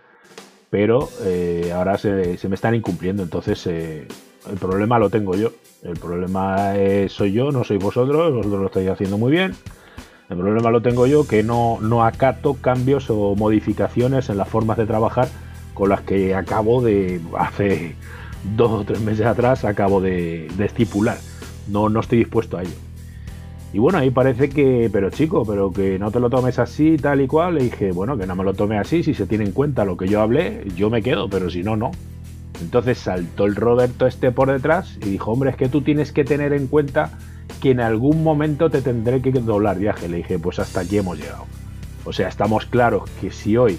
pero 0.71 1.11
eh, 1.23 1.73
ahora 1.75 1.99
se, 1.99 2.39
me 2.49 2.55
están 2.55 2.75
incumpliendo, 2.75 3.23
entonces 3.23 3.67
eh, 3.67 4.09
el 4.51 4.57
problema 4.59 4.99
lo 4.99 5.11
tengo 5.11 5.35
yo, 5.35 5.53
el 5.83 5.99
problema 5.99 6.73
soy 7.09 7.33
yo, 7.33 7.53
no 7.53 7.65
soy 7.65 7.77
vosotros, 7.77 8.33
vosotros 8.33 8.61
lo 8.61 8.67
estáis 8.67 8.89
haciendo 8.89 9.19
muy 9.19 9.31
bien, 9.31 9.55
el 10.31 10.37
problema 10.37 10.71
lo 10.71 10.81
tengo 10.81 11.07
yo 11.09 11.27
que 11.27 11.43
no, 11.43 11.79
no 11.81 12.05
acato 12.05 12.55
cambios 12.55 13.11
o 13.11 13.35
modificaciones 13.35 14.31
en 14.31 14.37
las 14.37 14.49
formas 14.49 14.79
de 14.79 14.87
trabajar 14.87 15.29
con 15.75 15.89
las 15.89 16.03
que 16.03 16.37
acabo 16.37 16.83
de, 16.83 17.21
hace 17.37 17.97
dos 18.57 18.71
o 18.71 18.85
tres 18.85 19.01
meses 19.01 19.27
atrás, 19.27 19.65
acabo 19.65 20.01
de, 20.01 20.47
estipular. 20.59 21.19
No, 21.69 21.89
no 21.89 22.01
estoy 22.01 22.19
dispuesto 22.19 22.59
a 22.59 22.63
ello. 22.63 22.77
Y 23.73 23.79
bueno, 23.79 23.99
ahí 23.99 24.11
parece 24.11 24.49
que, 24.49 24.89
pero 24.93 25.11
chico, 25.11 25.45
pero 25.45 25.73
que 25.73 25.99
no 25.99 26.11
te 26.11 26.21
lo 26.21 26.31
tomes 26.31 26.59
así, 26.59 26.97
tal 26.97 27.21
y 27.21 27.27
cual. 27.27 27.57
Le 27.57 27.65
dije, 27.65 27.93
bueno, 27.93 28.17
que 28.17 28.27
no 28.27 28.37
me 28.37 28.45
lo 28.45 28.55
tome 28.55 28.79
así, 28.79 29.03
si 29.03 29.15
se 29.15 29.27
tiene 29.27 29.45
en 29.45 29.53
cuenta 29.53 29.85
lo 29.85 29.97
que 29.97 30.07
yo 30.07 30.21
hablé, 30.21 30.65
yo 30.77 30.91
me 30.91 31.03
quedo, 31.03 31.29
pero 31.29 31.51
si 31.51 31.63
no, 31.63 31.77
no. 31.77 31.91
Entonces 32.61 32.99
saltó 32.99 33.47
el 33.47 33.57
Roberto 33.57 34.07
este 34.07 34.31
por 34.33 34.51
detrás 34.51 34.97
y 35.03 35.11
dijo, 35.11 35.33
hombre, 35.33 35.51
es 35.51 35.57
que 35.57 35.69
tú 35.69 35.83
tienes 35.83 36.13
que 36.13 36.25
tener 36.25 36.53
en 36.53 36.67
cuenta 36.67 37.19
que 37.61 37.71
en 37.71 37.81
algún 37.81 38.23
momento 38.23 38.71
te 38.71 38.83
tendré 38.83 39.21
que 39.21 39.31
doblar 39.33 39.79
viaje. 39.79 40.09
Le 40.09 40.19
dije, 40.19 40.39
pues 40.39 40.59
hasta 40.59 40.81
aquí 40.81 40.99
hemos 40.99 41.19
llegado. 41.19 41.45
O 42.05 42.13
sea, 42.13 42.29
estamos 42.29 42.67
claros 42.67 43.09
que 43.21 43.31
si 43.31 43.57
hoy 43.57 43.79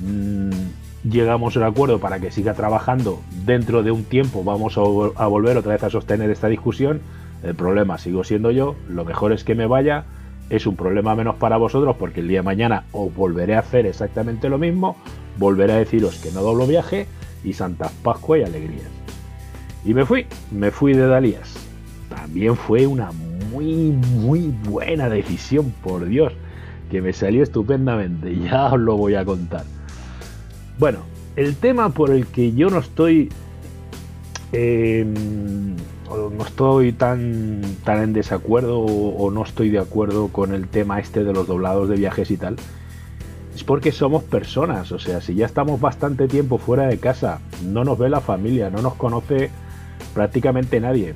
mm, 0.00 1.08
llegamos 1.08 1.56
a 1.56 1.60
un 1.60 1.66
acuerdo 1.66 2.00
para 2.00 2.18
que 2.18 2.30
siga 2.30 2.54
trabajando, 2.54 3.20
dentro 3.44 3.82
de 3.82 3.90
un 3.90 4.04
tiempo 4.04 4.42
vamos 4.42 4.78
a, 4.78 4.80
a, 4.80 5.26
volver 5.26 5.56
otra 5.56 5.72
vez 5.72 5.82
a 5.84 5.90
sostener 5.90 6.30
esta 6.30 6.48
discusión. 6.48 7.00
El 7.42 7.54
problema 7.54 7.98
sigo 7.98 8.24
siendo 8.24 8.50
yo, 8.50 8.76
lo 8.88 9.04
mejor 9.04 9.32
es 9.32 9.44
que 9.44 9.54
me 9.54 9.66
vaya, 9.66 10.04
es 10.50 10.66
un 10.66 10.76
problema 10.76 11.14
menos 11.14 11.36
para 11.36 11.56
vosotros 11.56 11.96
porque 11.98 12.20
el 12.20 12.28
día 12.28 12.40
de 12.40 12.44
mañana 12.44 12.84
os 12.92 13.14
volveré 13.14 13.56
a 13.56 13.60
hacer 13.60 13.86
exactamente 13.86 14.48
lo 14.48 14.58
mismo, 14.58 14.96
volveré 15.38 15.74
a 15.74 15.76
deciros 15.76 16.16
que 16.16 16.32
no 16.32 16.42
doblo 16.42 16.66
viaje 16.66 17.06
y 17.44 17.52
Santa 17.54 17.90
Pascua 18.02 18.38
y 18.38 18.42
alegrías. 18.42 18.90
Y 19.84 19.94
me 19.94 20.04
fui, 20.04 20.26
me 20.50 20.70
fui 20.70 20.92
de 20.92 21.06
Dalías 21.06 21.69
también 22.10 22.56
fue 22.56 22.86
una 22.86 23.10
muy, 23.50 23.92
muy 23.92 24.52
buena 24.68 25.08
decisión, 25.08 25.72
por 25.82 26.04
Dios, 26.04 26.32
que 26.90 27.00
me 27.00 27.12
salió 27.12 27.42
estupendamente, 27.42 28.36
ya 28.44 28.66
os 28.66 28.80
lo 28.80 28.96
voy 28.96 29.14
a 29.14 29.24
contar. 29.24 29.64
Bueno, 30.78 30.98
el 31.36 31.56
tema 31.56 31.90
por 31.90 32.10
el 32.10 32.26
que 32.26 32.52
yo 32.52 32.68
no 32.68 32.78
estoy... 32.78 33.30
Em, 34.52 35.76
no 36.10 36.44
estoy 36.44 36.92
tan, 36.92 37.62
tan 37.84 38.02
en 38.02 38.12
desacuerdo 38.12 38.80
o, 38.80 39.30
no 39.30 39.44
estoy 39.44 39.70
de 39.70 39.78
acuerdo 39.78 40.26
con 40.28 40.52
el 40.52 40.66
tema 40.66 40.98
este 40.98 41.22
de 41.22 41.32
los 41.32 41.46
doblados 41.46 41.88
de 41.88 41.94
viajes 41.94 42.32
y 42.32 42.36
tal, 42.36 42.56
es 43.54 43.62
porque 43.62 43.92
somos 43.92 44.24
personas, 44.24 44.90
o 44.90 44.98
sea, 44.98 45.20
si 45.20 45.36
ya 45.36 45.46
estamos 45.46 45.80
bastante 45.80 46.26
tiempo 46.26 46.58
fuera 46.58 46.88
de 46.88 46.98
casa, 46.98 47.40
no 47.64 47.84
nos 47.84 47.96
ve 47.96 48.10
la 48.10 48.20
familia, 48.20 48.70
no 48.70 48.82
nos 48.82 48.94
conoce 48.94 49.50
prácticamente 50.12 50.80
nadie, 50.80 51.14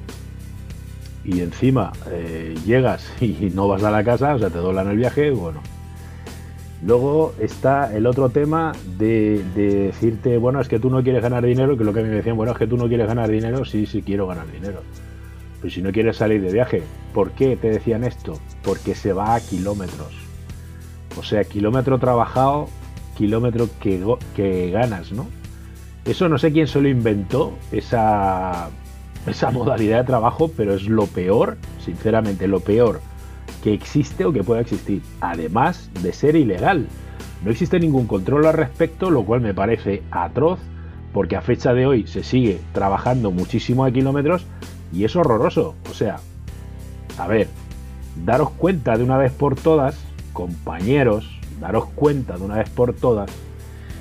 y 1.25 1.41
encima 1.41 1.93
eh, 2.11 2.55
llegas 2.67 3.11
y 3.21 3.51
no 3.55 3.69
vas 3.69 3.83
a 3.83 3.91
la 3.91 4.05
casa, 4.05 4.35
o 4.35 4.39
sea, 4.39 4.51
te 4.51 4.59
doblan 4.59 4.89
el 4.89 4.97
viaje, 4.97 5.31
bueno. 5.31 5.61
Luego 6.85 7.33
está 7.41 7.97
el 7.97 8.07
otro 8.07 8.29
tema 8.29 8.73
de, 8.99 9.43
decirte, 9.55 10.37
bueno, 10.37 10.61
es 10.61 10.69
que 10.69 10.79
tú 10.79 10.91
no 10.91 11.03
quieres 11.03 11.23
ganar 11.23 11.45
dinero, 11.45 11.79
que 11.79 11.85
lo 11.85 11.95
que 11.95 12.03
me 12.03 12.09
decían, 12.09 12.37
bueno, 12.37 12.53
es 12.53 12.59
que 12.59 12.67
tú 12.67 12.77
no 12.77 12.89
quieres 12.89 13.07
ganar 13.07 13.31
dinero, 13.31 13.65
sí, 13.65 13.87
sí 13.87 14.03
quiero 14.03 14.27
ganar 14.27 14.51
dinero. 14.51 14.83
Pues 15.63 15.73
si 15.73 15.81
no 15.81 15.93
quieres 15.93 16.19
salir 16.19 16.43
de 16.43 16.53
viaje, 16.53 16.83
¿por 17.15 17.31
qué 17.31 17.57
te 17.57 17.71
decían 17.71 18.05
esto? 18.05 18.39
Porque 18.63 18.95
se 18.95 19.15
va 19.15 19.35
a 19.35 19.41
kilómetros. 19.41 20.15
O 21.17 21.23
sea, 21.23 21.45
kilómetro 21.45 21.99
trabajado, 21.99 22.69
kilómetro 23.17 23.69
que, 23.81 24.05
que 24.37 24.71
ganas, 24.71 25.11
¿no? 25.11 25.27
Eso 26.05 26.29
no 26.29 26.37
sé 26.37 26.53
quién 26.53 26.67
se 26.67 26.83
lo 26.83 26.89
inventó, 26.89 27.55
esa, 27.73 28.69
esa 29.27 29.51
modalidad 29.51 29.99
de 29.99 30.05
trabajo, 30.05 30.51
pero 30.57 30.75
es 30.75 30.85
lo 30.85 31.07
peor, 31.07 31.57
sinceramente, 31.85 32.47
lo 32.47 32.61
peor 32.61 33.01
que 33.63 33.73
existe 33.73 34.27
o 34.27 34.33
que 34.33 34.45
pueda 34.45 34.61
existir, 34.61 35.01
además 35.23 35.91
de 36.03 36.13
ser 36.13 36.37
ilegal. 36.37 36.87
No 37.43 37.51
existe 37.51 37.81
ningún 37.81 38.07
control 38.07 38.47
al 38.47 38.53
respecto, 38.53 39.11
lo 39.11 39.25
cual 39.25 39.41
me 39.41 39.55
parece 39.55 40.03
atroz, 40.11 40.59
porque 41.15 41.37
a 41.37 41.41
fecha 41.41 41.73
de 41.73 41.87
hoy 41.87 42.07
se 42.07 42.23
sigue 42.23 42.61
trabajando 42.73 43.31
muchísimo 43.31 43.91
kilómetros 43.91 44.45
y 44.93 45.05
es 45.05 45.17
horroroso. 45.17 45.75
O 45.91 45.95
sea, 45.95 46.17
a 47.19 47.27
ver, 47.27 47.49
daros 48.25 48.51
cuenta 48.51 48.99
de 48.99 49.05
una 49.05 49.17
vez 49.17 49.33
por 49.33 49.57
todas, 49.57 49.99
compañeros, 50.35 51.39
daros 51.59 51.87
cuenta 51.95 52.37
de 52.37 52.45
una 52.45 52.57
vez 52.57 52.69
por 52.69 52.93
todas, 52.93 53.31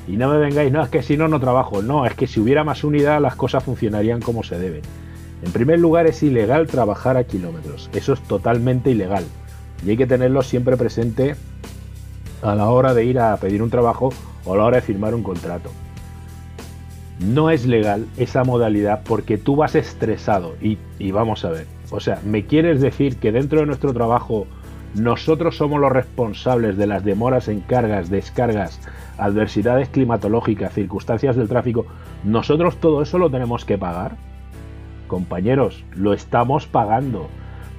y 0.08 0.18
no 0.18 0.30
me 0.30 0.38
vengáis, 0.38 0.72
no, 0.72 0.84
es 0.84 0.90
que 0.90 1.02
si 1.02 1.16
no, 1.16 1.30
no 1.30 1.40
trabajo. 1.40 1.82
No, 1.82 2.06
es 2.06 2.14
que 2.16 2.28
si 2.28 2.42
hubiera 2.42 2.64
más 2.64 2.84
unidad 2.84 3.22
las 3.22 3.36
cosas 3.36 3.64
funcionarían 3.64 4.20
como 4.20 4.44
se 4.44 4.60
debe. 4.60 4.82
En 5.44 5.52
primer 5.52 5.80
lugar, 5.80 6.08
es 6.08 6.24
ilegal 6.24 6.68
trabajar 6.68 7.18
a 7.18 7.26
kilómetros. 7.26 7.90
Eso 7.94 8.14
es 8.14 8.22
totalmente 8.22 8.92
ilegal. 8.92 9.26
Y 9.86 9.90
hay 9.90 9.98
que 9.98 10.08
tenerlo 10.08 10.42
siempre 10.42 10.78
presente 10.78 11.36
a 12.42 12.56
la 12.56 12.70
hora 12.70 12.94
de 12.94 13.04
ir 13.06 13.20
a 13.20 13.36
pedir 13.38 13.62
un 13.62 13.70
trabajo 13.70 14.14
o 14.46 14.54
a 14.54 14.58
la 14.58 14.64
hora 14.64 14.78
de 14.78 14.84
firmar 14.84 15.14
un 15.14 15.24
contrato. 15.24 15.70
No 17.20 17.50
es 17.50 17.66
legal 17.66 18.08
esa 18.18 18.44
modalidad 18.44 19.02
porque 19.04 19.38
tú 19.38 19.58
vas 19.58 19.76
estresado 19.76 20.56
y, 20.62 20.78
y 20.98 21.12
vamos 21.12 21.44
a 21.44 21.50
ver. 21.50 21.68
O 21.92 22.00
sea, 22.00 22.22
¿me 22.24 22.46
quieres 22.46 22.82
decir 22.82 23.18
que 23.18 23.32
dentro 23.32 23.60
de 23.60 23.66
nuestro 23.66 23.94
trabajo 23.94 24.48
nosotros 24.96 25.58
somos 25.58 25.80
los 25.80 25.92
responsables 25.92 26.78
de 26.78 26.88
las 26.88 27.04
demoras 27.04 27.50
en 27.50 27.60
cargas, 27.60 28.10
descargas, 28.10 28.80
adversidades 29.18 29.90
climatológicas, 29.90 30.74
circunstancias 30.74 31.36
del 31.36 31.50
tráfico? 31.50 31.86
¿Nosotros 32.24 32.78
todo 32.78 33.02
eso 33.02 33.18
lo 33.18 33.30
tenemos 33.30 33.66
que 33.66 33.78
pagar? 33.78 34.16
Compañeros, 35.14 35.84
lo 35.94 36.12
estamos 36.16 36.66
pagando. 36.66 37.30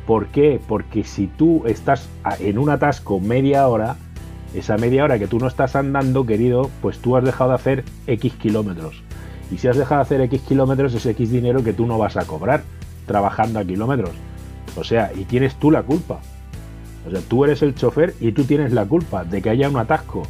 ¿Por 0.07 0.29
qué? 0.29 0.61
Porque 0.69 1.03
si 1.03 1.27
tú 1.27 1.65
estás 1.67 2.09
en 2.39 2.59
un 2.59 2.71
atasco 2.71 3.19
media 3.19 3.67
hora, 3.67 3.97
esa 4.55 4.77
media 4.77 5.03
hora 5.03 5.19
que 5.19 5.27
tú 5.27 5.41
no 5.41 5.49
estás 5.49 5.75
andando, 5.75 6.27
querido, 6.27 6.71
pues 6.81 7.01
tú 7.01 7.17
has 7.17 7.25
dejado 7.25 7.51
de 7.51 7.57
hacer 7.57 7.85
X 8.07 8.35
kilómetros. 8.35 9.03
Y 9.51 9.59
si 9.59 9.67
has 9.67 9.77
dejado 9.77 9.97
de 9.97 10.03
hacer 10.03 10.21
X 10.21 10.43
kilómetros, 10.43 10.95
es 10.95 11.05
X 11.07 11.33
dinero 11.33 11.65
que 11.65 11.73
tú 11.73 11.87
no 11.87 11.99
vas 11.99 12.17
a 12.17 12.25
cobrar 12.25 12.63
trabajando 13.05 13.59
a 13.59 13.65
kilómetros. 13.65 14.13
O 14.77 14.85
sea, 14.85 15.11
y 15.13 15.25
tienes 15.25 15.57
tú 15.57 15.73
la 15.73 15.83
culpa. 15.83 16.21
O 17.05 17.11
sea, 17.11 17.21
tú 17.29 17.45
eres 17.45 17.63
el 17.63 17.75
chofer 17.75 18.15
y 18.21 18.31
tú 18.31 18.45
tienes 18.45 18.73
la 18.73 18.87
culpa 18.87 19.25
de 19.25 19.43
que 19.43 19.51
haya 19.51 19.69
un 19.69 19.77
atasco, 19.77 20.23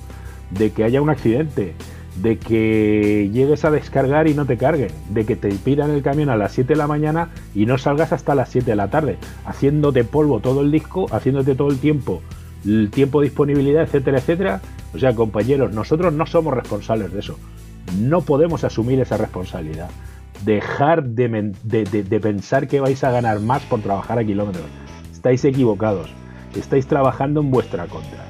de 0.49 0.73
que 0.73 0.85
haya 0.85 1.03
un 1.03 1.11
accidente, 1.11 1.75
de 2.17 2.39
que 2.39 3.31
llegues 3.33 3.65
a 3.65 3.71
descargar 3.71 4.29
y 4.29 4.35
no 4.35 4.47
te 4.47 4.57
carguen, 4.57 4.91
de 5.11 5.25
que 5.25 5.37
te 5.37 5.51
pidan 5.51 5.91
el 5.91 6.03
camión 6.03 6.29
a 6.29 6.37
las 6.37 6.53
7 6.53 6.75
de 6.75 6.79
la 6.79 6.87
mañana 6.87 7.31
y 7.55 7.67
no 7.67 7.79
salgas 7.79 8.13
hasta 8.13 8.35
las 8.35 8.51
7 8.51 8.71
de 8.71 8.77
la 8.77 8.89
tarde, 8.89 9.19
haciéndote 9.45 10.05
polvo 10.05 10.41
todo 10.41 10.61
el 10.61 10.71
disco, 10.71 11.07
haciéndote 11.11 11.55
todo 11.55 11.69
el 11.69 11.79
tiempo, 11.79 12.23
el 12.65 12.91
tiempo 12.91 13.21
de 13.21 13.29
disponibilidad, 13.29 13.83
etcétera, 13.83 14.19
etcétera. 14.19 14.61
O 14.95 14.99
sea, 14.99 15.15
compañeros, 15.15 15.73
nosotros 15.73 16.13
no 16.13 16.27
somos 16.27 16.55
responsables 16.55 17.13
de 17.13 17.21
eso. 17.21 17.39
No 17.99 18.23
podemos 18.23 18.63
asumir 18.65 19.01
esa 19.01 19.17
responsabilidad. 19.17 19.91
Dejar 20.45 21.05
de, 21.05 21.53
de 21.63 22.21
pensar 22.21 22.69
que 22.69 22.81
vais 22.81 23.03
a 23.03 23.11
ganar 23.11 23.41
más 23.41 23.63
por 23.63 23.81
trabajar 23.81 24.19
a 24.19 24.25
kilómetros. 24.25 24.67
Estáis 25.13 25.45
equivocados. 25.45 26.11
Estáis 26.55 26.87
trabajando 26.87 27.41
en 27.41 27.51
vuestra 27.51 27.87
contra. 27.87 28.24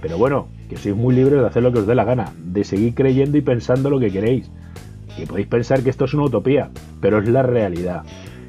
Pero 0.00 0.18
bueno, 0.18 0.48
que 0.68 0.76
sois 0.76 0.96
muy 0.96 1.14
libres 1.14 1.40
de 1.40 1.46
hacer 1.46 1.62
lo 1.62 1.72
que 1.72 1.80
os 1.80 1.86
dé 1.86 1.94
la 1.94 2.04
gana, 2.04 2.32
de 2.38 2.64
seguir 2.64 2.94
creyendo 2.94 3.38
y 3.38 3.40
pensando 3.40 3.90
lo 3.90 4.00
que 4.00 4.10
queréis. 4.10 4.50
Que 5.16 5.26
podéis 5.26 5.46
pensar 5.46 5.82
que 5.82 5.90
esto 5.90 6.04
es 6.04 6.14
una 6.14 6.24
utopía, 6.24 6.70
pero 7.00 7.18
es 7.18 7.28
la 7.28 7.42
realidad. 7.42 8.02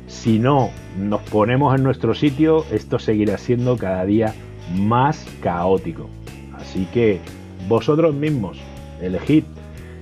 Si 0.07 0.39
no 0.39 0.69
nos 0.97 1.21
ponemos 1.21 1.75
en 1.75 1.83
nuestro 1.83 2.15
sitio, 2.15 2.65
esto 2.71 2.99
seguirá 2.99 3.37
siendo 3.37 3.77
cada 3.77 4.05
día 4.05 4.33
más 4.75 5.25
caótico. 5.41 6.09
Así 6.53 6.87
que 6.93 7.19
vosotros 7.67 8.15
mismos, 8.15 8.57
elegid. 9.01 9.43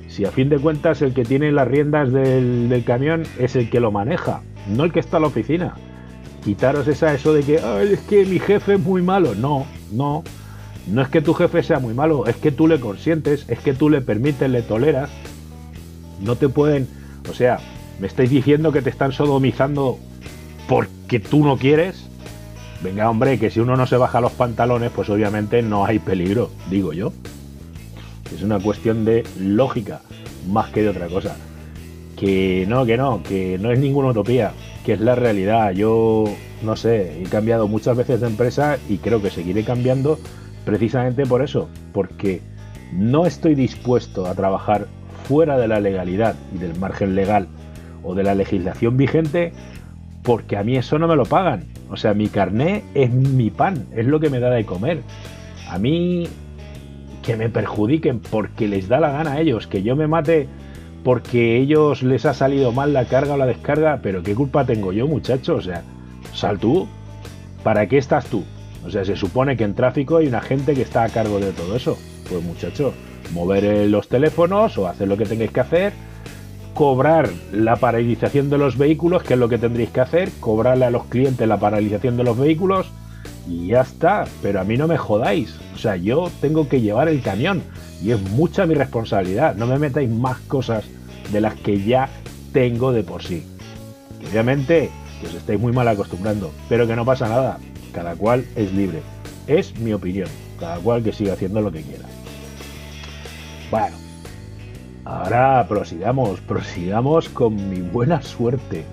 Si 0.07 0.25
a 0.25 0.31
fin 0.31 0.49
de 0.49 0.59
cuentas 0.59 1.01
el 1.01 1.13
que 1.13 1.25
tiene 1.25 1.51
las 1.51 1.67
riendas 1.67 2.11
del, 2.11 2.83
camión 2.85 3.23
es 3.39 3.55
el 3.55 3.69
que 3.69 3.79
lo 3.79 3.91
maneja, 3.91 4.41
no 4.67 4.83
el 4.85 4.91
que 4.91 4.99
está 4.99 5.17
en 5.17 5.23
la 5.23 5.27
oficina. 5.27 5.75
Quitaros 6.43 6.87
esa 6.87 7.13
eso 7.13 7.33
de 7.33 7.41
que 7.41 7.55
es 7.55 7.99
que 8.01 8.25
mi 8.25 8.39
jefe 8.39 8.75
es 8.75 8.79
muy 8.79 9.01
malo. 9.01 9.33
No, 9.35 9.65
no. 9.91 10.23
No 10.87 11.01
es 11.01 11.09
que 11.09 11.21
tu 11.21 11.33
jefe 11.33 11.63
sea 11.63 11.79
muy 11.79 11.93
malo, 11.93 12.27
es 12.27 12.35
que 12.35 12.51
tú 12.51 12.67
le 12.67 12.79
consientes, 12.79 13.45
es 13.47 13.59
que 13.59 13.73
tú 13.73 13.89
le 13.89 14.01
permites, 14.01 14.49
le 14.49 14.61
toleras. 14.61 15.09
No 16.21 16.35
te 16.35 16.47
pueden, 16.47 16.87
o 17.29 17.33
sea, 17.33 17.59
me 17.99 18.07
estáis 18.07 18.29
diciendo 18.29 18.71
que 18.71 18.81
te 18.81 18.89
están 18.89 19.11
sodomizando 19.11 19.97
porque 20.67 21.19
tú 21.19 21.43
no 21.43 21.57
quieres. 21.57 22.07
Venga, 22.83 23.09
hombre, 23.09 23.39
que 23.39 23.49
si 23.49 23.59
uno 23.59 23.75
no 23.75 23.87
se 23.87 23.97
baja 23.97 24.21
los 24.21 24.33
pantalones, 24.33 24.91
pues 24.91 25.09
obviamente 25.09 25.61
no 25.63 25.85
hay 25.85 25.97
peligro, 25.97 26.51
digo 26.69 26.93
yo. 26.93 27.13
Es 28.33 28.43
una 28.43 28.59
cuestión 28.59 29.05
de 29.05 29.23
lógica, 29.39 30.01
más 30.47 30.69
que 30.71 30.83
de 30.83 30.89
otra 30.89 31.07
cosa. 31.07 31.35
Que 32.15 32.65
no, 32.67 32.85
que 32.85 32.97
no, 32.97 33.23
que 33.23 33.57
no 33.57 33.71
es 33.71 33.79
ninguna 33.79 34.09
utopía, 34.09 34.51
que 34.85 34.93
es 34.93 34.99
la 34.99 35.15
realidad. 35.15 35.71
Yo, 35.71 36.25
no 36.63 36.75
sé, 36.75 37.21
he 37.21 37.23
cambiado 37.23 37.67
muchas 37.67 37.97
veces 37.97 38.21
de 38.21 38.27
empresa 38.27 38.77
y 38.87 38.97
creo 38.97 39.21
que 39.21 39.31
seguiré 39.31 39.63
cambiando 39.63 40.19
Precisamente 40.65 41.25
por 41.25 41.41
eso, 41.41 41.69
porque 41.93 42.41
no 42.91 43.25
estoy 43.25 43.55
dispuesto 43.55 44.25
a 44.25 44.35
trabajar 44.35 44.87
fuera 45.27 45.57
de 45.57 45.67
la 45.67 45.79
legalidad 45.79 46.35
y 46.53 46.57
del 46.57 46.77
margen 46.79 47.15
legal 47.15 47.47
o 48.03 48.15
de 48.15 48.23
la 48.23 48.35
legislación 48.35 48.97
vigente 48.97 49.53
porque 50.23 50.57
a 50.57 50.63
mí 50.63 50.75
eso 50.75 50.99
no 50.99 51.07
me 51.07 51.15
lo 51.15 51.25
pagan. 51.25 51.65
O 51.89 51.97
sea, 51.97 52.13
mi 52.13 52.27
carné 52.27 52.83
es 52.95 53.11
mi 53.11 53.51
pan, 53.51 53.85
es 53.95 54.07
lo 54.07 54.19
que 54.19 54.29
me 54.29 54.39
da 54.39 54.49
de 54.49 54.65
comer. 54.65 55.01
A 55.69 55.77
mí 55.77 56.27
que 57.21 57.37
me 57.37 57.49
perjudiquen 57.49 58.19
porque 58.19 58.67
les 58.67 58.87
da 58.87 58.99
la 58.99 59.11
gana 59.11 59.33
a 59.33 59.41
ellos, 59.41 59.67
que 59.67 59.83
yo 59.83 59.95
me 59.95 60.07
mate 60.07 60.47
porque 61.03 61.57
ellos 61.57 62.01
les 62.01 62.25
ha 62.25 62.33
salido 62.33 62.71
mal 62.71 62.91
la 62.91 63.05
carga 63.05 63.35
o 63.35 63.37
la 63.37 63.45
descarga, 63.45 63.99
pero 64.01 64.23
¿qué 64.23 64.33
culpa 64.33 64.65
tengo 64.65 64.91
yo, 64.91 65.07
muchacho? 65.07 65.55
O 65.55 65.61
sea, 65.61 65.83
sal 66.33 66.57
tú. 66.59 66.87
¿Para 67.63 67.87
qué 67.87 67.97
estás 67.97 68.25
tú? 68.25 68.43
O 68.85 68.91
sea, 68.91 69.03
se 69.03 69.15
supone 69.15 69.57
que 69.57 69.63
en 69.63 69.73
tráfico 69.73 70.17
hay 70.17 70.27
una 70.27 70.41
gente 70.41 70.73
que 70.73 70.83
está 70.83 71.03
a 71.03 71.09
cargo 71.09 71.39
de 71.39 71.51
todo 71.51 71.75
eso. 71.75 71.97
Pues 72.29 72.43
muchachos, 72.43 72.93
mover 73.33 73.65
eh, 73.65 73.87
los 73.87 74.07
teléfonos 74.07 74.77
o 74.77 74.87
hacer 74.87 75.07
lo 75.07 75.17
que 75.17 75.25
tengáis 75.25 75.51
que 75.51 75.59
hacer, 75.59 75.93
cobrar 76.73 77.29
la 77.51 77.77
paralización 77.77 78.49
de 78.49 78.57
los 78.57 78.77
vehículos, 78.77 79.23
que 79.23 79.33
es 79.33 79.39
lo 79.39 79.49
que 79.49 79.57
tendréis 79.57 79.89
que 79.89 80.01
hacer, 80.01 80.29
cobrarle 80.39 80.85
a 80.85 80.91
los 80.91 81.05
clientes 81.05 81.47
la 81.47 81.59
paralización 81.59 82.15
de 82.17 82.23
los 82.23 82.37
vehículos 82.37 82.91
y 83.47 83.67
ya 83.67 83.81
está. 83.81 84.25
Pero 84.43 84.61
a 84.61 84.63
mí 84.63 84.77
no 84.77 84.87
me 84.87 84.97
jodáis. 84.97 85.55
O 85.73 85.77
sea, 85.77 85.95
yo 85.95 86.29
tengo 86.39 86.69
que 86.69 86.81
llevar 86.81 87.09
el 87.09 87.21
camión 87.21 87.63
y 88.03 88.11
es 88.11 88.21
mucha 88.21 88.67
mi 88.67 88.75
responsabilidad. 88.75 89.55
No 89.55 89.65
me 89.65 89.79
metáis 89.79 90.09
más 90.09 90.37
cosas 90.41 90.83
de 91.31 91.41
las 91.41 91.55
que 91.55 91.81
ya 91.81 92.09
tengo 92.53 92.91
de 92.91 93.03
por 93.03 93.23
sí. 93.23 93.43
obviamente 94.29 94.91
os 95.25 95.33
estáis 95.33 95.59
muy 95.59 95.73
mal 95.73 95.87
acostumbrando, 95.87 96.51
pero 96.69 96.85
que 96.85 96.95
no 96.95 97.03
pasa 97.03 97.27
nada 97.27 97.57
cada 97.95 98.15
cual 98.15 98.45
es 98.55 98.73
libre. 98.73 98.99
Es 99.47 99.79
mi 99.79 99.93
opinión. 99.93 100.27
Cada 100.59 100.77
cual 100.77 101.01
que 101.01 101.13
siga 101.13 101.33
haciendo 101.33 101.61
lo 101.61 101.71
que 101.71 101.81
quiera. 101.81 102.05
Bueno, 103.71 103.95
ahora 105.05 105.65
prosigamos, 105.67 106.41
prosigamos 106.41 107.29
con 107.29 107.69
mi 107.69 107.79
buena 107.79 108.21
suerte. 108.21 108.83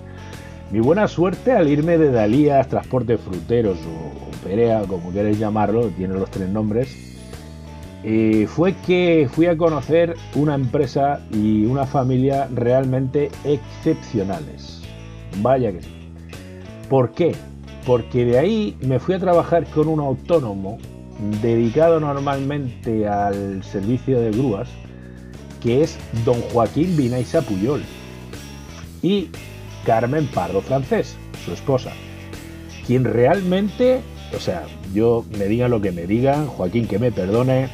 Mi 0.71 0.79
buena 0.79 1.07
suerte 1.07 1.51
al 1.51 1.67
irme 1.67 1.97
de 1.97 2.11
Dalías, 2.11 2.67
Transporte 2.69 3.17
Fruteros 3.17 3.77
o, 3.77 4.47
Perea, 4.47 4.81
como 4.81 5.11
queréis 5.11 5.37
llamarlo, 5.37 5.87
tiene 5.89 6.15
los 6.15 6.29
tres 6.31 6.49
nombres, 6.49 6.89
fue 8.47 8.73
que 8.85 9.29
fui 9.31 9.45
a 9.45 9.55
conocer 9.55 10.15
una 10.35 10.55
empresa 10.55 11.21
y 11.31 11.65
una 11.65 11.85
familia 11.85 12.49
realmente 12.53 13.29
excepcionales. 13.45 14.81
Vaya 15.41 15.71
que 15.71 15.81
sí. 15.81 15.89
¿Por 16.89 17.13
qué? 17.13 17.33
Porque 17.85 18.25
de 18.25 18.39
ahí 18.39 18.77
me 18.81 18.99
fui 18.99 19.15
a 19.15 19.19
trabajar 19.19 19.65
con 19.67 19.87
un 19.87 19.99
autónomo 19.99 20.77
dedicado 21.41 21.99
normalmente 21.99 23.07
al 23.07 23.63
servicio 23.63 24.19
de 24.19 24.31
grúas, 24.31 24.69
que 25.61 25.83
es 25.83 25.97
don 26.25 26.41
Joaquín 26.41 26.95
Vinaisa 26.97 27.41
Puyol, 27.41 27.83
y 29.01 29.29
Carmen 29.85 30.27
Pardo 30.27 30.61
Francés, 30.61 31.15
su 31.45 31.53
esposa, 31.53 31.91
quien 32.87 33.03
realmente, 33.03 34.01
o 34.35 34.39
sea, 34.39 34.63
yo 34.93 35.25
me 35.37 35.45
digan 35.45 35.71
lo 35.71 35.81
que 35.81 35.91
me 35.91 36.07
digan, 36.07 36.47
Joaquín 36.47 36.87
que 36.87 36.99
me 36.99 37.11
perdone, 37.11 37.69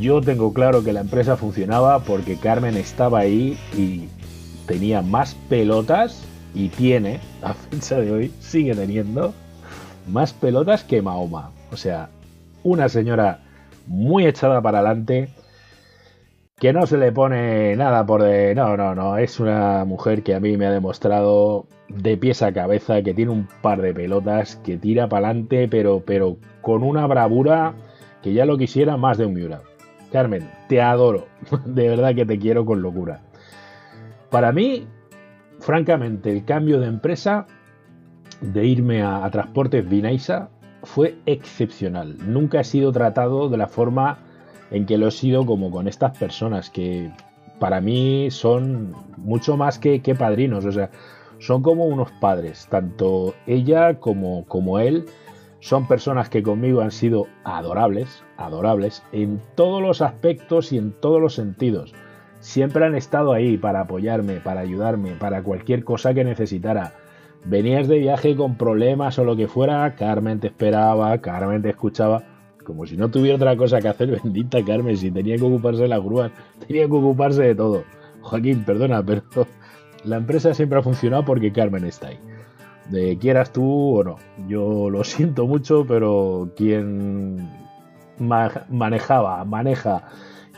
yo 0.00 0.20
tengo 0.20 0.52
claro 0.52 0.82
que 0.82 0.92
la 0.92 1.00
empresa 1.00 1.36
funcionaba 1.36 2.00
porque 2.00 2.36
Carmen 2.36 2.76
estaba 2.76 3.20
ahí 3.20 3.56
y 3.76 4.08
tenía 4.66 5.02
más 5.02 5.34
pelotas 5.48 6.24
y 6.54 6.68
tiene, 6.68 7.20
a 7.42 7.54
fecha 7.54 7.98
de 7.98 8.12
hoy, 8.12 8.32
sigue 8.40 8.74
teniendo 8.74 9.34
más 10.08 10.32
pelotas 10.32 10.84
que 10.84 11.02
Mahoma. 11.02 11.50
O 11.70 11.76
sea, 11.76 12.10
una 12.62 12.88
señora 12.88 13.40
muy 13.86 14.26
echada 14.26 14.60
para 14.60 14.78
adelante, 14.78 15.28
que 16.56 16.72
no 16.72 16.86
se 16.86 16.96
le 16.96 17.10
pone 17.10 17.74
nada 17.76 18.06
por 18.06 18.22
de... 18.22 18.54
No, 18.54 18.76
no, 18.76 18.94
no, 18.94 19.16
es 19.16 19.40
una 19.40 19.84
mujer 19.84 20.22
que 20.22 20.34
a 20.34 20.40
mí 20.40 20.56
me 20.56 20.66
ha 20.66 20.70
demostrado 20.70 21.66
de 21.88 22.16
pies 22.16 22.42
a 22.42 22.52
cabeza, 22.52 23.02
que 23.02 23.14
tiene 23.14 23.32
un 23.32 23.48
par 23.62 23.82
de 23.82 23.92
pelotas, 23.92 24.56
que 24.56 24.76
tira 24.76 25.08
para 25.08 25.28
adelante, 25.28 25.68
pero, 25.68 26.02
pero 26.06 26.36
con 26.60 26.82
una 26.82 27.06
bravura 27.06 27.74
que 28.22 28.32
ya 28.32 28.46
lo 28.46 28.56
quisiera 28.56 28.96
más 28.96 29.18
de 29.18 29.26
un 29.26 29.34
Miura. 29.34 29.62
Carmen, 30.12 30.48
te 30.68 30.80
adoro, 30.80 31.26
de 31.64 31.88
verdad 31.88 32.14
que 32.14 32.26
te 32.26 32.38
quiero 32.38 32.64
con 32.64 32.82
locura. 32.82 33.20
Para 34.30 34.52
mí, 34.52 34.86
francamente, 35.62 36.30
el 36.30 36.44
cambio 36.44 36.80
de 36.80 36.88
empresa, 36.88 37.46
de 38.40 38.66
irme 38.66 39.02
a, 39.02 39.28
Transportes 39.30 39.88
Vinaisa, 39.88 40.50
fue 40.82 41.16
excepcional. 41.26 42.16
Nunca 42.18 42.60
he 42.60 42.64
sido 42.64 42.92
tratado 42.92 43.48
de 43.48 43.56
la 43.56 43.68
forma 43.68 44.18
en 44.72 44.84
que 44.84 44.98
lo 44.98 45.08
he 45.08 45.12
sido 45.12 45.46
como 45.46 45.70
con 45.70 45.86
estas 45.86 46.18
personas 46.18 46.68
que 46.68 47.10
para 47.60 47.80
mí 47.80 48.30
son 48.30 48.94
mucho 49.16 49.56
más 49.56 49.78
que, 49.78 50.02
que 50.02 50.16
padrinos, 50.16 50.64
o 50.64 50.72
sea, 50.72 50.90
son 51.38 51.62
como 51.62 51.86
unos 51.86 52.10
padres, 52.20 52.66
tanto 52.68 53.34
ella 53.46 54.00
como, 54.00 54.44
como 54.46 54.80
él 54.80 55.06
son 55.60 55.86
personas 55.86 56.28
que 56.28 56.42
conmigo 56.42 56.80
han 56.80 56.90
sido 56.90 57.28
adorables, 57.44 58.24
adorables 58.36 59.04
en 59.12 59.40
todos 59.54 59.80
los 59.80 60.02
aspectos 60.02 60.72
y 60.72 60.78
en 60.78 60.92
todos 61.00 61.20
los 61.20 61.34
sentidos. 61.34 61.94
Siempre 62.42 62.84
han 62.84 62.94
estado 62.94 63.32
ahí 63.32 63.56
para 63.56 63.80
apoyarme, 63.80 64.40
para 64.40 64.60
ayudarme, 64.60 65.12
para 65.12 65.42
cualquier 65.42 65.84
cosa 65.84 66.12
que 66.12 66.24
necesitara. 66.24 66.92
Venías 67.44 67.88
de 67.88 67.98
viaje 67.98 68.36
con 68.36 68.56
problemas 68.56 69.18
o 69.18 69.24
lo 69.24 69.36
que 69.36 69.48
fuera, 69.48 69.94
Carmen 69.94 70.40
te 70.40 70.48
esperaba, 70.48 71.16
Carmen 71.18 71.62
te 71.62 71.70
escuchaba, 71.70 72.22
como 72.64 72.84
si 72.84 72.96
no 72.96 73.10
tuviera 73.10 73.36
otra 73.36 73.56
cosa 73.56 73.80
que 73.80 73.88
hacer, 73.88 74.10
bendita 74.22 74.62
Carmen, 74.64 74.96
si 74.96 75.10
tenía 75.10 75.36
que 75.36 75.44
ocuparse 75.44 75.82
de 75.82 75.88
las 75.88 76.02
grúas, 76.02 76.30
tenía 76.66 76.86
que 76.86 76.92
ocuparse 76.92 77.42
de 77.42 77.54
todo. 77.54 77.84
Joaquín, 78.20 78.64
perdona, 78.64 79.02
pero 79.06 79.22
la 80.04 80.16
empresa 80.16 80.52
siempre 80.52 80.78
ha 80.78 80.82
funcionado 80.82 81.24
porque 81.24 81.52
Carmen 81.52 81.84
está 81.84 82.08
ahí 82.08 82.18
de 82.90 83.16
quieras 83.18 83.52
tú 83.52 83.98
o 83.98 84.04
no. 84.04 84.16
Yo 84.48 84.90
lo 84.90 85.04
siento 85.04 85.46
mucho, 85.46 85.84
pero 85.86 86.50
quien 86.56 87.48
manejaba, 88.18 89.44
maneja 89.44 90.04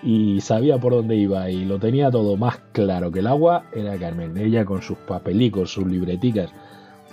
y 0.02 0.40
sabía 0.40 0.78
por 0.78 0.92
dónde 0.92 1.16
iba 1.16 1.50
y 1.50 1.64
lo 1.64 1.78
tenía 1.78 2.10
todo 2.10 2.36
más 2.36 2.58
claro 2.72 3.10
que 3.10 3.20
el 3.20 3.26
agua 3.26 3.64
era 3.72 3.96
Carmen. 3.96 4.36
Ella 4.36 4.64
con 4.64 4.82
sus 4.82 4.98
papelicos, 4.98 5.72
sus 5.72 5.86
libreticas 5.86 6.50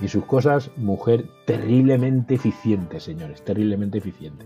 y 0.01 0.07
sus 0.07 0.25
cosas, 0.25 0.71
mujer 0.77 1.25
terriblemente 1.45 2.35
eficiente, 2.35 2.99
señores, 2.99 3.43
terriblemente 3.43 3.99
eficiente. 3.99 4.45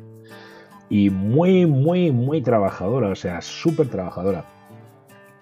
Y 0.90 1.10
muy, 1.10 1.66
muy, 1.66 2.12
muy 2.12 2.42
trabajadora, 2.42 3.10
o 3.10 3.16
sea, 3.16 3.42
súper 3.42 3.88
trabajadora. 3.88 4.46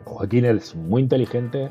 Joaquín 0.06 0.46
es 0.46 0.76
muy 0.76 1.02
inteligente, 1.02 1.70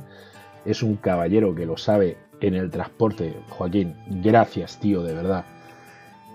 es 0.64 0.82
un 0.82 0.96
caballero 0.96 1.54
que 1.54 1.66
lo 1.66 1.76
sabe 1.76 2.18
en 2.40 2.54
el 2.54 2.70
transporte. 2.70 3.34
Joaquín, 3.50 3.94
gracias, 4.22 4.78
tío, 4.78 5.02
de 5.02 5.14
verdad. 5.14 5.44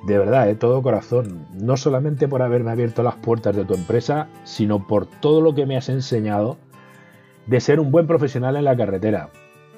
De 0.05 0.17
verdad, 0.17 0.45
de 0.45 0.55
todo 0.55 0.81
corazón. 0.81 1.45
No 1.53 1.75
solamente 1.75 2.27
por 2.27 2.41
haberme 2.41 2.71
abierto 2.71 3.03
las 3.03 3.15
puertas 3.15 3.55
de 3.55 3.65
tu 3.65 3.73
empresa, 3.73 4.29
sino 4.43 4.85
por 4.87 5.05
todo 5.05 5.41
lo 5.41 5.55
que 5.55 5.65
me 5.65 5.77
has 5.77 5.89
enseñado 5.89 6.57
de 7.47 7.59
ser 7.59 7.79
un 7.79 7.91
buen 7.91 8.07
profesional 8.07 8.55
en 8.55 8.65
la 8.65 8.77
carretera. 8.77 9.29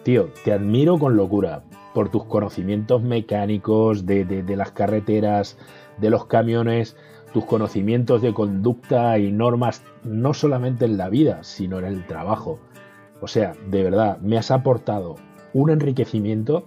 Tío, 0.04 0.30
te 0.44 0.52
admiro 0.54 0.98
con 0.98 1.16
locura 1.16 1.64
por 1.94 2.10
tus 2.10 2.26
conocimientos 2.26 3.02
mecánicos 3.02 4.06
de, 4.06 4.26
de 4.26 4.56
las 4.56 4.72
carreteras, 4.72 5.58
de 5.98 6.10
los 6.10 6.26
camiones, 6.26 6.96
tus 7.34 7.46
conocimientos 7.46 8.22
de 8.22 8.34
conducta 8.34 9.18
y 9.20 9.32
normas, 9.32 9.84
no 10.04 10.34
solamente 10.34 10.86
en 10.86 10.98
la 10.98 11.10
vida, 11.10 11.44
sino 11.44 11.80
en 11.80 11.86
el 11.86 12.06
trabajo. 12.08 12.60
O 13.22 13.28
sea, 13.28 13.54
de 13.70 13.84
verdad, 13.84 14.18
me 14.20 14.38
has 14.38 14.52
aportado 14.52 15.16
un 15.54 15.70
enriquecimiento 15.70 16.66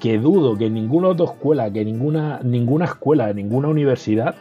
que 0.00 0.18
dudo 0.18 0.56
que 0.56 0.70
ninguna 0.70 1.08
otra 1.08 1.26
escuela, 1.26 1.70
que 1.72 1.84
ninguna, 1.84 2.40
ninguna 2.42 2.84
escuela, 2.84 3.32
ninguna 3.32 3.68
universidad 3.68 4.34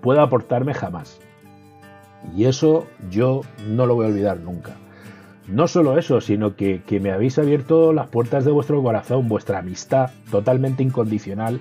pueda 0.00 0.22
aportarme 0.22 0.74
jamás. 0.74 1.20
Y 2.36 2.44
eso 2.44 2.86
yo 3.10 3.42
no 3.68 3.86
lo 3.86 3.94
voy 3.94 4.06
a 4.06 4.08
olvidar 4.08 4.40
nunca. 4.40 4.76
No 5.46 5.68
solo 5.68 5.98
eso, 5.98 6.22
sino 6.22 6.56
que, 6.56 6.82
que 6.86 7.00
me 7.00 7.12
habéis 7.12 7.38
abierto 7.38 7.92
las 7.92 8.08
puertas 8.08 8.46
de 8.46 8.50
vuestro 8.50 8.82
corazón, 8.82 9.28
vuestra 9.28 9.58
amistad 9.58 10.10
totalmente 10.30 10.82
incondicional 10.82 11.60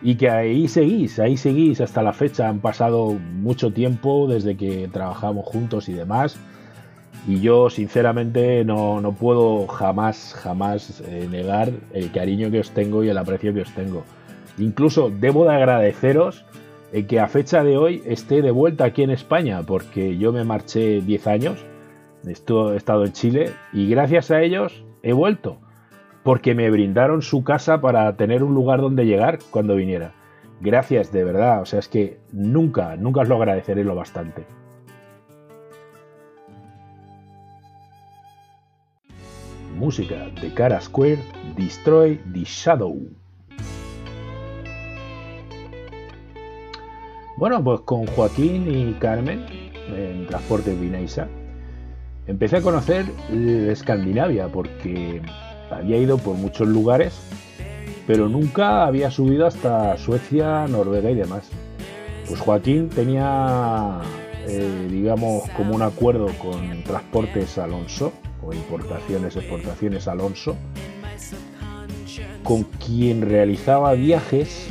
y 0.00 0.14
que 0.14 0.30
ahí 0.30 0.68
seguís, 0.68 1.18
ahí 1.18 1.36
seguís 1.36 1.82
hasta 1.82 2.02
la 2.02 2.14
fecha. 2.14 2.48
Han 2.48 2.60
pasado 2.60 3.12
mucho 3.12 3.72
tiempo 3.72 4.26
desde 4.26 4.56
que 4.56 4.88
trabajamos 4.90 5.44
juntos 5.44 5.90
y 5.90 5.92
demás 5.92 6.38
y 7.26 7.40
yo 7.40 7.70
sinceramente 7.70 8.64
no, 8.64 9.16
puedo 9.18 9.66
jamás, 9.66 10.34
jamás 10.34 11.02
eh, 11.06 11.26
negar 11.30 11.70
el 11.92 12.12
cariño 12.12 12.50
que 12.50 12.60
os 12.60 12.70
tengo 12.70 13.02
y 13.02 13.08
el 13.08 13.18
aprecio 13.18 13.54
que 13.54 13.62
os 13.62 13.74
tengo. 13.74 14.04
Incluso 14.58 15.10
debo 15.10 15.44
de 15.44 15.54
agradeceros 15.54 16.44
el 16.92 17.06
que 17.06 17.20
a 17.20 17.28
fecha 17.28 17.64
de 17.64 17.76
hoy 17.76 18.02
esté 18.06 18.42
de 18.42 18.50
vuelta 18.50 18.84
aquí 18.84 19.02
en 19.02 19.10
España, 19.10 19.62
porque 19.62 20.16
yo 20.16 20.32
me 20.32 20.44
marché 20.44 21.00
10 21.00 21.26
años, 21.26 21.64
he 22.26 22.32
estado 22.32 23.04
en 23.04 23.12
Chile 23.12 23.52
y 23.72 23.88
gracias 23.88 24.30
a 24.30 24.42
ellos 24.42 24.84
he 25.02 25.12
vuelto, 25.12 25.58
porque 26.22 26.54
me 26.54 26.70
brindaron 26.70 27.22
su 27.22 27.42
casa 27.42 27.80
para 27.80 28.16
tener 28.16 28.44
un 28.44 28.54
lugar 28.54 28.80
donde 28.80 29.06
llegar 29.06 29.38
cuando 29.50 29.74
viniera. 29.74 30.12
Gracias, 30.60 31.10
de 31.10 31.24
verdad, 31.24 31.62
o 31.62 31.66
sea, 31.66 31.80
es 31.80 31.88
que 31.88 32.18
nunca, 32.32 32.96
nunca 32.96 33.22
os 33.22 33.28
lo 33.28 33.36
agradeceré 33.36 33.82
lo 33.82 33.94
bastante. 33.94 34.46
Música 39.74 40.30
de 40.40 40.52
Cara 40.54 40.80
Square, 40.80 41.18
Destroy 41.56 42.20
the 42.32 42.44
Shadow. 42.44 42.98
Bueno, 47.36 47.62
pues 47.62 47.80
con 47.80 48.06
Joaquín 48.06 48.70
y 48.70 48.94
Carmen 48.94 49.44
en 49.88 50.26
Transporte 50.26 50.74
Vineisa 50.74 51.28
empecé 52.26 52.58
a 52.58 52.62
conocer 52.62 53.06
Escandinavia 53.68 54.48
porque 54.48 55.20
había 55.70 55.98
ido 55.98 56.16
por 56.18 56.36
muchos 56.36 56.68
lugares, 56.68 57.18
pero 58.06 58.28
nunca 58.28 58.86
había 58.86 59.10
subido 59.10 59.46
hasta 59.46 59.96
Suecia, 59.98 60.66
Noruega 60.68 61.10
y 61.10 61.16
demás. 61.16 61.50
Pues 62.28 62.40
Joaquín 62.40 62.88
tenía, 62.88 64.00
eh, 64.46 64.88
digamos, 64.90 65.50
como 65.56 65.74
un 65.74 65.82
acuerdo 65.82 66.28
con 66.38 66.82
Transportes 66.84 67.58
Alonso 67.58 68.12
o 68.46 68.52
importaciones, 68.52 69.36
exportaciones 69.36 70.08
Alonso, 70.08 70.56
con 72.42 72.64
quien 72.64 73.22
realizaba 73.22 73.94
viajes 73.94 74.68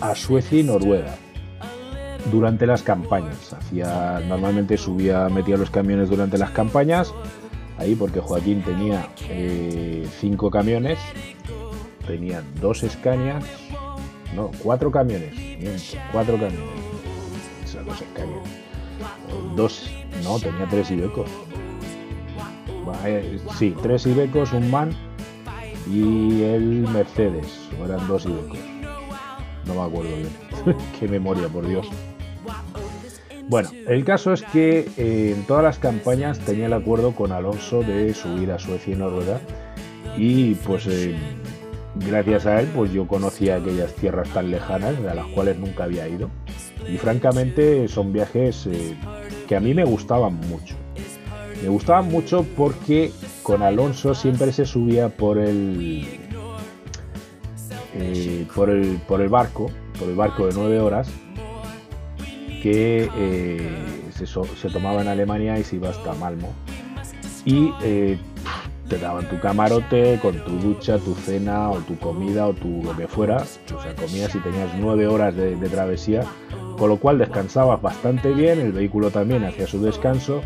a 0.00 0.14
Suecia 0.14 0.60
y 0.60 0.62
Noruega 0.64 1.16
durante 2.30 2.66
las 2.66 2.82
campañas. 2.82 3.52
Hacía, 3.52 4.20
normalmente 4.26 4.76
subía, 4.76 5.28
metía 5.28 5.56
los 5.56 5.70
camiones 5.70 6.10
durante 6.10 6.38
las 6.38 6.50
campañas, 6.50 7.12
ahí 7.78 7.94
porque 7.94 8.20
Joaquín 8.20 8.62
tenía 8.62 9.08
eh, 9.28 10.06
cinco 10.18 10.50
camiones, 10.50 10.98
tenía 12.06 12.42
dos 12.60 12.82
escañas, 12.82 13.44
no, 14.34 14.50
cuatro 14.62 14.90
camiones, 14.90 15.34
cuatro 16.12 16.34
camiones, 16.34 16.68
dos 17.86 18.02
escañas, 18.02 18.42
dos, 19.56 19.90
no, 20.24 20.38
tenía 20.38 20.66
tres 20.68 20.90
ibecos 20.90 21.28
eh, 23.04 23.38
sí, 23.56 23.74
tres 23.82 24.06
Ibecos, 24.06 24.52
un 24.52 24.70
MAN 24.70 24.90
y 25.90 26.42
el 26.42 26.86
Mercedes. 26.88 27.68
O 27.80 27.84
eran 27.84 28.06
dos 28.08 28.26
Ibecos. 28.26 28.58
No 29.66 29.74
me 29.74 29.80
acuerdo 29.82 30.16
bien. 30.16 30.76
Qué 31.00 31.08
memoria, 31.08 31.48
por 31.48 31.66
Dios. 31.66 31.88
Bueno, 33.48 33.70
el 33.86 34.04
caso 34.04 34.32
es 34.34 34.42
que 34.42 34.88
eh, 34.98 35.32
en 35.34 35.44
todas 35.44 35.62
las 35.62 35.78
campañas 35.78 36.38
tenía 36.38 36.66
el 36.66 36.72
acuerdo 36.74 37.12
con 37.12 37.32
Alonso 37.32 37.82
de 37.82 38.12
subir 38.12 38.52
a 38.52 38.58
Suecia 38.58 38.94
y 38.94 38.96
Noruega 38.96 39.40
y 40.18 40.54
pues 40.54 40.86
eh, 40.86 41.16
gracias 41.94 42.44
a 42.44 42.60
él 42.60 42.68
pues 42.74 42.92
yo 42.92 43.06
conocía 43.06 43.56
aquellas 43.56 43.94
tierras 43.94 44.28
tan 44.34 44.50
lejanas 44.50 44.96
a 44.98 45.14
las 45.14 45.26
cuales 45.28 45.58
nunca 45.58 45.84
había 45.84 46.06
ido 46.06 46.28
y 46.86 46.98
francamente 46.98 47.88
son 47.88 48.12
viajes 48.12 48.68
que 49.48 49.56
a 49.56 49.60
mí 49.60 49.72
me 49.72 49.84
gustaban 49.84 50.34
mucho. 50.34 50.76
Me 51.62 51.68
gustaba 51.68 52.02
mucho 52.02 52.46
porque 52.56 53.12
con 53.42 53.62
Alonso 53.62 54.14
siempre 54.14 54.52
se 54.52 54.64
subía 54.64 55.08
por 55.08 55.38
el, 55.38 56.06
eh, 57.94 58.46
por 58.54 58.70
el, 58.70 58.98
por 59.08 59.20
el 59.20 59.28
barco, 59.28 59.70
por 59.98 60.08
el 60.08 60.14
barco 60.14 60.46
de 60.46 60.54
nueve 60.54 60.78
horas, 60.78 61.10
que 62.62 63.10
eh, 63.16 63.70
se, 64.12 64.68
tomaba 64.70 65.00
en 65.00 65.08
Alemania 65.08 65.58
y 65.58 65.64
se 65.64 65.76
iba 65.76 65.90
hasta 65.90 66.14
Malmo. 66.14 66.52
Y 67.44 67.72
eh, 67.82 68.18
te 68.88 68.98
daban 68.98 69.28
tu 69.28 69.38
camarote 69.40 70.18
con 70.20 70.36
tu 70.44 70.58
ducha, 70.58 70.98
tu 70.98 71.14
cena 71.14 71.70
o 71.70 71.78
tu 71.78 71.98
comida 71.98 72.46
o 72.46 72.54
tu 72.54 72.82
lo 72.84 72.96
que 72.96 73.08
fuera. 73.08 73.38
O 73.76 73.82
sea, 73.82 73.94
comías 73.96 74.34
y 74.34 74.38
tenías 74.38 74.70
nueve 74.78 75.06
horas 75.06 75.34
de, 75.34 75.56
travesía, 75.68 76.22
con 76.76 76.88
lo 76.88 76.98
cual 76.98 77.18
descansabas 77.18 77.82
bastante 77.82 78.32
bien, 78.32 78.60
el 78.60 78.72
vehículo 78.72 79.10
también 79.10 79.44
hacía 79.44 79.66
su 79.66 79.82
descanso 79.82 80.42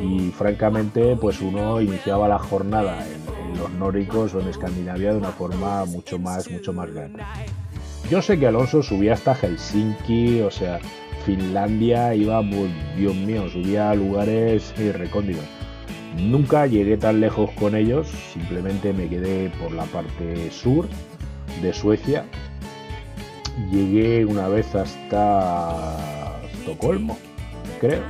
y 0.00 0.30
francamente 0.30 1.16
pues 1.16 1.40
uno 1.40 1.80
iniciaba 1.80 2.28
la 2.28 2.38
jornada 2.38 3.06
en, 3.06 3.58
los 3.58 3.70
nórdicos 3.72 4.32
o 4.34 4.40
en 4.40 4.48
Escandinavia 4.48 5.12
de 5.12 5.18
una 5.18 5.32
forma 5.32 5.84
mucho 5.84 6.18
más, 6.18 6.50
mucho 6.50 6.72
más 6.72 6.90
grande. 6.90 7.22
Yo 8.08 8.22
sé 8.22 8.38
que 8.38 8.46
Alonso 8.46 8.82
subía 8.82 9.12
hasta 9.12 9.34
Helsinki, 9.34 10.40
o 10.40 10.50
sea, 10.50 10.78
Finlandia 11.26 12.14
iba, 12.14 12.40
Dios 12.96 13.14
mío, 13.14 13.48
subía 13.50 13.90
a 13.90 13.94
lugares 13.94 14.72
recónditos 14.96 15.44
Nunca 16.16 16.66
llegué 16.66 16.96
tan 16.96 17.20
lejos 17.20 17.50
con 17.52 17.76
ellos, 17.76 18.08
simplemente 18.32 18.92
me 18.92 19.08
quedé 19.08 19.50
por 19.50 19.72
la 19.72 19.84
parte 19.84 20.50
sur 20.50 20.88
de 21.62 21.72
Suecia. 21.72 22.24
Llegué 23.70 24.24
una 24.24 24.48
vez 24.48 24.74
hasta 24.74 26.40
Estocolmo, 26.52 27.16
creo. 27.80 28.02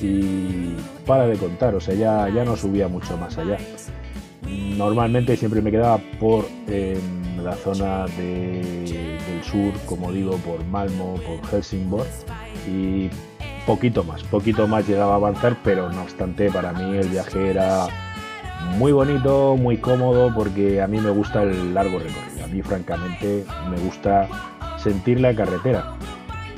Y 0.00 0.76
para 1.06 1.26
de 1.26 1.36
contar, 1.36 1.74
o 1.74 1.80
sea, 1.80 1.94
ya, 1.94 2.28
ya 2.28 2.44
no 2.44 2.56
subía 2.56 2.88
mucho 2.88 3.16
más 3.16 3.36
allá. 3.38 3.58
Normalmente 4.76 5.36
siempre 5.36 5.60
me 5.60 5.70
quedaba 5.70 5.98
por 6.20 6.46
la 7.42 7.54
zona 7.54 8.06
del 8.16 9.42
sur, 9.42 9.72
como 9.86 10.12
digo, 10.12 10.36
por 10.38 10.64
Malmo, 10.66 11.14
por 11.26 11.44
Helsingborg. 11.50 12.06
Y 12.66 13.10
poquito 13.66 14.04
más, 14.04 14.22
poquito 14.24 14.66
más 14.66 14.88
llegaba 14.88 15.12
a 15.12 15.16
avanzar, 15.16 15.56
pero 15.62 15.90
no 15.90 16.02
obstante 16.02 16.50
para 16.50 16.72
mí 16.72 16.96
el 16.96 17.08
viaje 17.08 17.50
era 17.50 17.86
muy 18.76 18.92
bonito, 18.92 19.56
muy 19.56 19.78
cómodo, 19.78 20.32
porque 20.34 20.80
a 20.80 20.86
mí 20.86 21.00
me 21.00 21.10
gusta 21.10 21.42
el 21.42 21.74
largo 21.74 21.98
recorrido. 21.98 22.44
A 22.44 22.48
mí 22.48 22.62
francamente 22.62 23.44
me 23.70 23.78
gusta 23.80 24.28
sentir 24.78 25.20
la 25.20 25.34
carretera. 25.34 25.96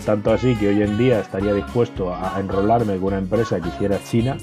Tanto 0.04 0.32
así 0.32 0.56
que 0.56 0.68
hoy 0.68 0.82
en 0.82 0.96
día 0.96 1.20
estaría 1.20 1.52
dispuesto 1.52 2.14
a 2.14 2.38
enrolarme 2.40 2.96
con 2.96 3.08
una 3.08 3.18
empresa 3.18 3.60
que 3.60 3.68
hiciera 3.68 3.98
China 4.02 4.36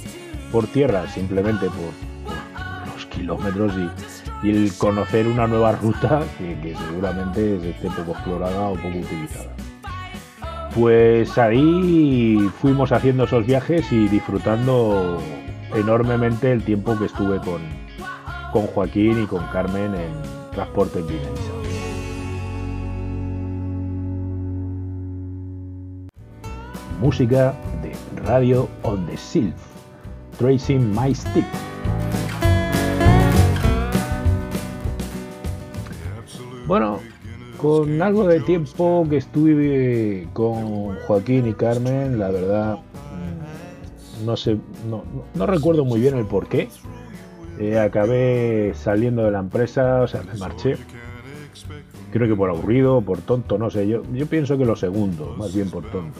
por 0.52 0.68
tierra, 0.68 1.08
simplemente 1.08 1.68
por, 1.68 2.94
los 2.94 3.06
kilómetros 3.08 3.74
y, 4.44 4.50
el 4.50 4.72
conocer 4.78 5.28
una 5.28 5.48
nueva 5.48 5.72
ruta 5.74 6.22
que, 6.38 6.60
que 6.62 6.76
seguramente 6.76 7.56
esté 7.72 7.90
poco 7.90 8.12
explorada 8.12 8.70
o 8.70 8.76
poco 8.76 9.00
utilizada. 9.00 9.50
Pues 10.76 11.38
ahí 11.40 12.50
fuimos 12.62 12.92
haciendo 12.92 13.24
esos 13.24 13.46
viajes 13.46 13.92
y 13.92 14.08
disfrutando 14.08 15.20
enormemente 15.76 16.52
el 16.52 16.64
tiempo 16.64 16.98
que 16.98 17.06
estuve 17.06 17.40
con, 17.40 17.62
con 18.54 18.68
Joaquín 18.68 19.24
y 19.24 19.26
con 19.26 19.44
Carmen 19.48 19.96
en 19.96 20.52
Transporte 20.52 21.00
en 21.00 21.67
Música 27.00 27.54
de 27.84 27.94
Radio 28.24 28.68
on 28.82 29.06
the 29.06 29.16
Sylph, 29.16 29.54
Tracing 30.40 30.96
My 30.96 31.14
Stick. 31.14 31.46
Bueno, 36.66 37.00
con 37.58 38.02
algo 38.02 38.28
de 38.28 38.40
tiempo 38.40 39.06
que 39.08 39.18
estuve 39.18 40.28
con 40.34 40.96
Joaquín 41.06 41.48
y 41.48 41.54
Carmen, 41.54 42.18
la 42.18 42.32
verdad, 42.32 42.78
mm, 42.78 44.26
no 44.26 44.36
sé, 44.36 44.58
no, 44.90 45.46
recuerdo 45.46 45.86
muy 45.86 46.00
bien 46.00 46.18
el 46.18 46.26
por 46.26 46.48
qué. 46.48 46.68
Eh, 47.60 47.78
acabé 47.80 48.74
saliendo 48.74 49.24
de 49.24 49.32
la 49.32 49.40
empresa, 49.40 50.02
o 50.02 50.08
sea, 50.08 50.24
me 50.24 50.34
marché. 50.40 50.78
Creo 52.12 52.28
que 52.28 52.36
por 52.36 52.50
aburrido, 52.50 53.02
por 53.02 53.20
tonto, 53.22 53.60
no 53.60 53.70
sé. 53.70 53.88
Yo, 53.88 54.02
yo 54.14 54.26
pienso 54.26 54.58
que 54.58 54.66
lo 54.66 54.76
segundo, 54.76 55.36
más 55.38 55.54
bien 55.54 55.70
por 55.70 55.84
tonto. 55.92 56.20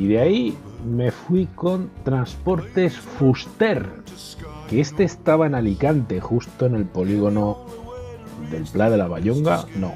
Y 0.00 0.06
de 0.06 0.18
ahí 0.18 0.56
me 0.88 1.10
fui 1.10 1.44
con 1.44 1.90
Transportes 2.04 2.96
Fuster, 2.96 3.86
que 4.70 4.80
este 4.80 5.04
estaba 5.04 5.46
en 5.46 5.54
Alicante, 5.54 6.20
justo 6.20 6.64
en 6.64 6.74
el 6.74 6.86
polígono 6.86 7.58
del 8.50 8.64
Pla 8.64 8.88
de 8.88 8.96
la 8.96 9.08
Bayonga, 9.08 9.66
no. 9.76 9.92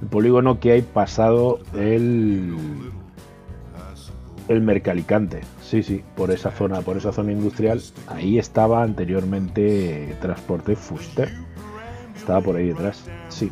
El 0.00 0.06
polígono 0.06 0.60
que 0.60 0.70
hay 0.70 0.82
pasado 0.82 1.58
el 1.74 2.54
el 4.46 4.60
Mercalicante. 4.60 5.40
Sí, 5.60 5.82
sí, 5.82 6.04
por 6.14 6.30
esa 6.30 6.52
zona, 6.52 6.82
por 6.82 6.96
esa 6.96 7.10
zona 7.12 7.32
industrial. 7.32 7.82
Ahí 8.06 8.38
estaba 8.38 8.84
anteriormente 8.84 10.16
Transporte 10.20 10.76
Fuster. 10.76 11.28
Estaba 12.14 12.40
por 12.40 12.54
ahí 12.54 12.68
detrás. 12.68 13.04
Sí. 13.28 13.50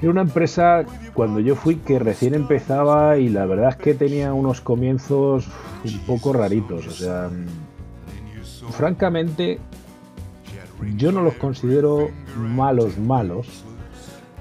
Era 0.00 0.10
una 0.10 0.22
empresa 0.22 0.84
cuando 1.12 1.40
yo 1.40 1.56
fui 1.56 1.76
que 1.76 1.98
recién 1.98 2.34
empezaba 2.34 3.18
y 3.18 3.28
la 3.28 3.44
verdad 3.44 3.70
es 3.70 3.76
que 3.76 3.94
tenía 3.94 4.32
unos 4.32 4.62
comienzos 4.62 5.46
un 5.84 5.98
poco 6.00 6.32
raritos. 6.32 6.86
O 6.86 6.90
sea, 6.90 7.28
francamente, 8.70 9.58
yo 10.96 11.12
no 11.12 11.20
los 11.22 11.34
considero 11.34 12.08
malos, 12.36 12.96
malos, 12.98 13.46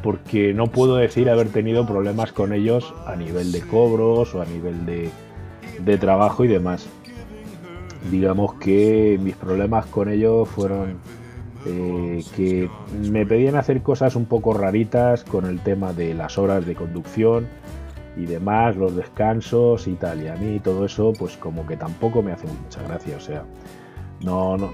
porque 0.02 0.54
no 0.54 0.68
puedo 0.68 0.96
decir 0.96 1.30
haber 1.30 1.50
tenido 1.50 1.86
problemas 1.86 2.32
con 2.32 2.54
ellos 2.54 2.94
a 3.06 3.18
nivel 3.18 3.52
de 3.52 3.62
cobros 3.62 4.34
o 4.36 4.42
a 4.42 4.46
nivel 4.46 4.86
de, 4.86 5.98
trabajo 5.98 6.46
y 6.46 6.48
demás. 6.48 6.88
Digamos 8.10 8.54
que 8.56 9.20
mis 9.22 9.36
problemas 9.36 9.86
con 9.88 10.10
ellos 10.10 10.48
fueron 10.48 10.96
eh, 11.66 12.24
que 12.36 12.70
me 13.10 13.26
pedían 13.26 13.56
hacer 13.56 13.82
cosas 13.82 14.16
un 14.16 14.26
poco 14.26 14.54
raritas 14.54 15.24
con 15.24 15.46
el 15.46 15.60
tema 15.60 15.94
de 15.94 16.14
las 16.14 16.38
horas 16.38 16.66
de 16.66 16.76
conducción 16.76 17.48
y 18.18 18.26
demás, 18.26 18.76
los 18.76 18.96
descansos 18.96 19.88
y 19.88 19.94
tal. 19.94 20.24
Y 20.24 20.28
a 20.28 20.36
mí 20.36 20.60
todo 20.60 20.86
eso, 20.86 21.14
pues 21.18 21.38
como 21.38 21.66
que 21.66 21.78
tampoco 21.78 22.22
me 22.22 22.32
hace 22.32 22.48
mucha 22.48 22.82
gracia. 22.84 23.18
O 23.18 23.20
sea, 23.20 23.44
no, 24.22 24.58
no, 24.58 24.70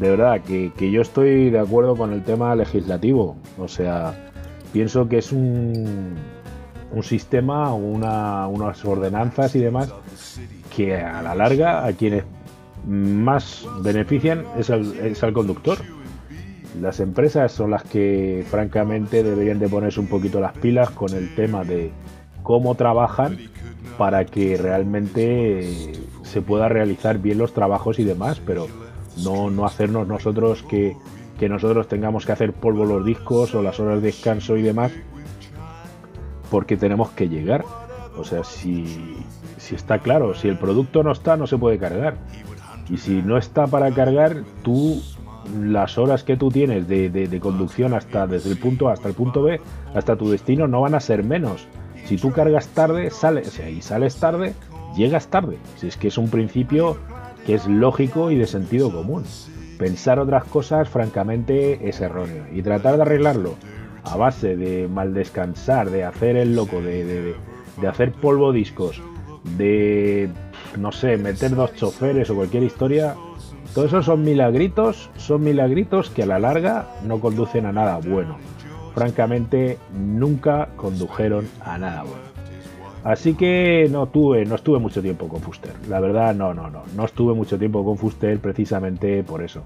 de 0.00 0.10
verdad 0.10 0.40
que, 0.42 0.90
yo 0.90 1.02
estoy 1.02 1.50
de 1.50 1.58
acuerdo 1.58 1.96
con 1.96 2.12
el 2.12 2.22
tema 2.22 2.54
legislativo. 2.54 3.36
O 3.58 3.68
sea, 3.68 4.30
pienso 4.72 5.08
que 5.08 5.18
es 5.18 5.32
un, 5.32 6.14
un 6.92 7.02
sistema, 7.02 7.74
una, 7.74 8.46
unas 8.46 8.84
ordenanzas 8.84 9.54
y 9.56 9.60
demás 9.60 9.92
que 10.74 10.94
a 10.94 11.22
la 11.22 11.34
larga 11.34 11.84
a 11.84 11.92
quienes 11.92 12.24
más 12.88 13.66
benefician 13.82 14.44
es 14.56 14.70
al, 14.70 15.32
conductor. 15.32 15.78
Las 16.80 17.00
empresas 17.00 17.52
son 17.52 17.70
las 17.70 17.82
que 17.82 18.44
francamente 18.48 19.22
deberían 19.22 19.58
de 19.58 19.68
ponerse 19.68 20.00
un 20.00 20.06
poquito 20.06 20.40
las 20.40 20.56
pilas 20.56 20.90
con 20.90 21.12
el 21.14 21.34
tema 21.34 21.64
de 21.64 21.92
cómo 22.42 22.74
trabajan 22.76 23.38
para 23.98 24.24
que 24.24 24.56
realmente 24.56 25.92
se 26.22 26.40
pueda 26.40 26.68
realizar 26.68 27.18
bien 27.18 27.38
los 27.38 27.52
trabajos 27.52 27.98
y 27.98 28.04
demás, 28.04 28.40
pero 28.44 28.66
no, 29.22 29.50
no 29.50 29.66
hacernos 29.66 30.06
nosotros 30.06 30.62
que, 30.62 30.96
nosotros 31.48 31.88
tengamos 31.88 32.24
que 32.24 32.32
hacer 32.32 32.52
polvo 32.52 32.84
los 32.84 33.04
discos 33.04 33.54
o 33.54 33.62
las 33.62 33.78
horas 33.80 34.00
de 34.00 34.06
descanso 34.06 34.56
y 34.56 34.62
demás, 34.62 34.92
porque 36.50 36.76
tenemos 36.76 37.10
que 37.10 37.28
llegar. 37.28 37.64
O 38.16 38.24
sea, 38.24 38.42
si, 38.44 39.16
si 39.58 39.74
está 39.74 39.98
claro, 39.98 40.34
si 40.34 40.48
el 40.48 40.58
producto 40.58 41.02
no 41.02 41.12
está, 41.12 41.36
no 41.36 41.46
se 41.46 41.58
puede 41.58 41.78
cargar. 41.78 42.16
Y 42.90 42.96
si 42.96 43.22
no 43.22 43.36
está 43.36 43.66
para 43.66 43.90
cargar, 43.90 44.42
tú 44.62 45.02
las 45.62 45.98
horas 45.98 46.24
que 46.24 46.36
tú 46.36 46.50
tienes 46.50 46.88
de, 46.88 47.08
de, 47.10 47.40
conducción 47.40 47.94
hasta 47.94 48.26
desde 48.26 48.50
el 48.50 48.58
punto 48.58 48.88
A 48.88 48.92
hasta 48.92 49.08
el 49.08 49.14
punto 49.14 49.42
B, 49.42 49.60
hasta 49.94 50.16
tu 50.16 50.30
destino, 50.30 50.66
no 50.66 50.80
van 50.80 50.94
a 50.94 51.00
ser 51.00 51.24
menos. 51.24 51.66
Si 52.04 52.16
tú 52.16 52.32
cargas 52.32 52.68
tarde, 52.68 53.10
sales, 53.10 53.60
y 53.60 53.82
sales 53.82 54.16
tarde, 54.16 54.54
llegas 54.96 55.28
tarde. 55.28 55.58
Si 55.76 55.88
es 55.88 55.96
que 55.96 56.08
es 56.08 56.18
un 56.18 56.28
principio 56.28 56.96
que 57.46 57.54
es 57.54 57.66
lógico 57.66 58.30
y 58.30 58.36
de 58.36 58.46
sentido 58.46 58.92
común. 58.92 59.24
Pensar 59.78 60.18
otras 60.18 60.44
cosas, 60.44 60.88
francamente, 60.88 61.88
es 61.88 62.00
erróneo. 62.00 62.44
Y 62.52 62.62
tratar 62.62 62.96
de 62.96 63.02
arreglarlo 63.02 63.54
a 64.04 64.16
base 64.16 64.56
de 64.56 64.88
mal 64.88 65.14
descansar, 65.14 65.90
de 65.90 66.04
hacer 66.04 66.36
el 66.36 66.56
loco, 66.56 66.80
de, 66.80 67.34
hacer 67.88 68.12
polvo 68.12 68.52
discos, 68.52 69.00
de, 69.56 70.28
no 70.76 70.92
sé, 70.92 71.16
meter 71.16 71.54
dos 71.54 71.74
choferes 71.74 72.30
o 72.30 72.34
cualquier 72.34 72.62
historia, 72.62 73.14
todo 73.74 73.86
eso 73.86 74.02
son 74.02 74.24
milagritos, 74.24 75.10
son 75.16 75.42
milagritos 75.42 76.10
que 76.10 76.22
a 76.22 76.26
la 76.26 76.38
larga 76.38 76.88
no 77.04 77.20
conducen 77.20 77.66
a 77.66 77.72
nada 77.72 77.98
bueno. 77.98 78.36
Francamente, 78.94 79.78
nunca 79.92 80.68
condujeron 80.76 81.48
a 81.60 81.78
nada 81.78 82.02
bueno. 82.02 82.28
Así 83.04 83.34
que 83.34 83.88
no 83.90 84.06
tuve, 84.06 84.44
no 84.44 84.56
estuve 84.56 84.78
mucho 84.78 85.00
tiempo 85.00 85.28
con 85.28 85.40
Fuster. 85.40 85.72
La 85.88 86.00
verdad, 86.00 86.34
no, 86.34 86.52
no, 86.52 86.68
no. 86.68 86.82
No 86.96 87.04
estuve 87.04 87.34
mucho 87.34 87.58
tiempo 87.58 87.84
con 87.84 87.96
Fuster 87.96 88.38
precisamente 88.40 89.22
por 89.22 89.42
eso. 89.42 89.62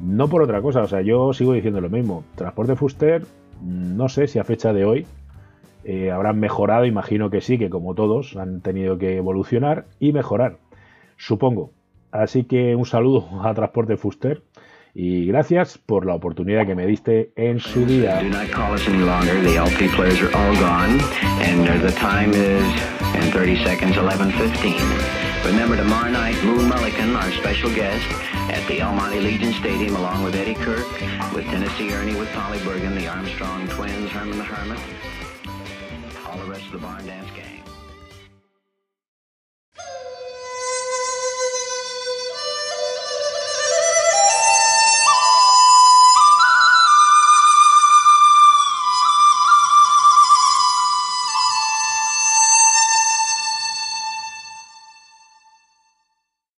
No 0.00 0.28
por 0.28 0.42
otra 0.42 0.60
cosa, 0.60 0.82
o 0.82 0.88
sea, 0.88 1.00
yo 1.00 1.32
sigo 1.32 1.54
diciendo 1.54 1.80
lo 1.80 1.88
mismo. 1.88 2.24
Transporte 2.34 2.76
Fuster, 2.76 3.24
no 3.62 4.08
sé 4.08 4.26
si 4.26 4.38
a 4.38 4.44
fecha 4.44 4.72
de 4.72 4.84
hoy 4.84 5.06
eh, 5.88 6.10
habrán 6.10 6.40
mejorado, 6.40 6.84
imagino 6.84 7.30
que 7.30 7.40
sí, 7.40 7.58
que 7.58 7.70
como 7.70 7.94
todos 7.94 8.36
han 8.36 8.60
tenido 8.60 8.98
que 8.98 9.16
evolucionar 9.16 9.86
y 10.00 10.12
mejorar. 10.12 10.58
Supongo. 11.16 11.70
Así 12.10 12.42
que 12.42 12.74
un 12.74 12.86
saludo 12.86 13.28
a 13.44 13.54
Transporte 13.54 13.96
Fuster 13.96 14.42
y 14.94 15.26
gracias 15.26 15.78
por 15.78 16.04
la 16.04 16.14
oportunidad 16.14 16.66
que 16.66 16.74
me 16.74 16.86
diste 16.86 17.30
en 17.36 17.60
su 17.60 17.86
día. 17.86 18.20
Do 18.20 18.30
not 18.30 18.50
call 18.50 18.74
us 18.74 18.88
any 18.88 19.04
longer. 19.04 19.40
The 19.42 19.58
LP 19.58 19.88
players 19.94 20.20
are 20.22 20.34
all 20.34 20.56
gone, 20.56 20.98
and 21.44 21.82
the 21.82 21.92
time 21.92 22.30
is 22.32 22.64
in 23.14 23.30
30 23.30 23.62
seconds, 23.62 23.96
11:15. 23.96 24.74
Remember 25.44 25.76
tomorrow 25.76 26.10
night, 26.10 26.34
Moon 26.42 26.68
Mullican, 26.68 27.14
our 27.14 27.30
special 27.30 27.70
guest, 27.70 28.04
at 28.50 28.66
the 28.66 28.80
El 28.80 28.92
Monte 28.94 29.20
Legion 29.20 29.52
Stadium, 29.52 29.94
along 29.94 30.24
with 30.24 30.34
Eddie 30.34 30.54
Kirk, 30.54 30.86
with 31.32 31.44
Tennessee 31.44 31.92
Ernie, 31.92 32.18
with 32.18 32.32
Polly 32.32 32.58
Bergen, 32.64 32.96
the 32.96 33.06
Armstrong 33.06 33.68
twins, 33.68 34.10
Herman 34.10 34.38
the 34.38 34.44
Hermit, 34.44 34.80
all 36.36 36.44
the 36.44 36.50
rest 36.50 36.66
of 36.66 36.72
the 36.72 36.78
Barn 36.78 37.06
Dance 37.06 37.30
Gang. 37.30 37.65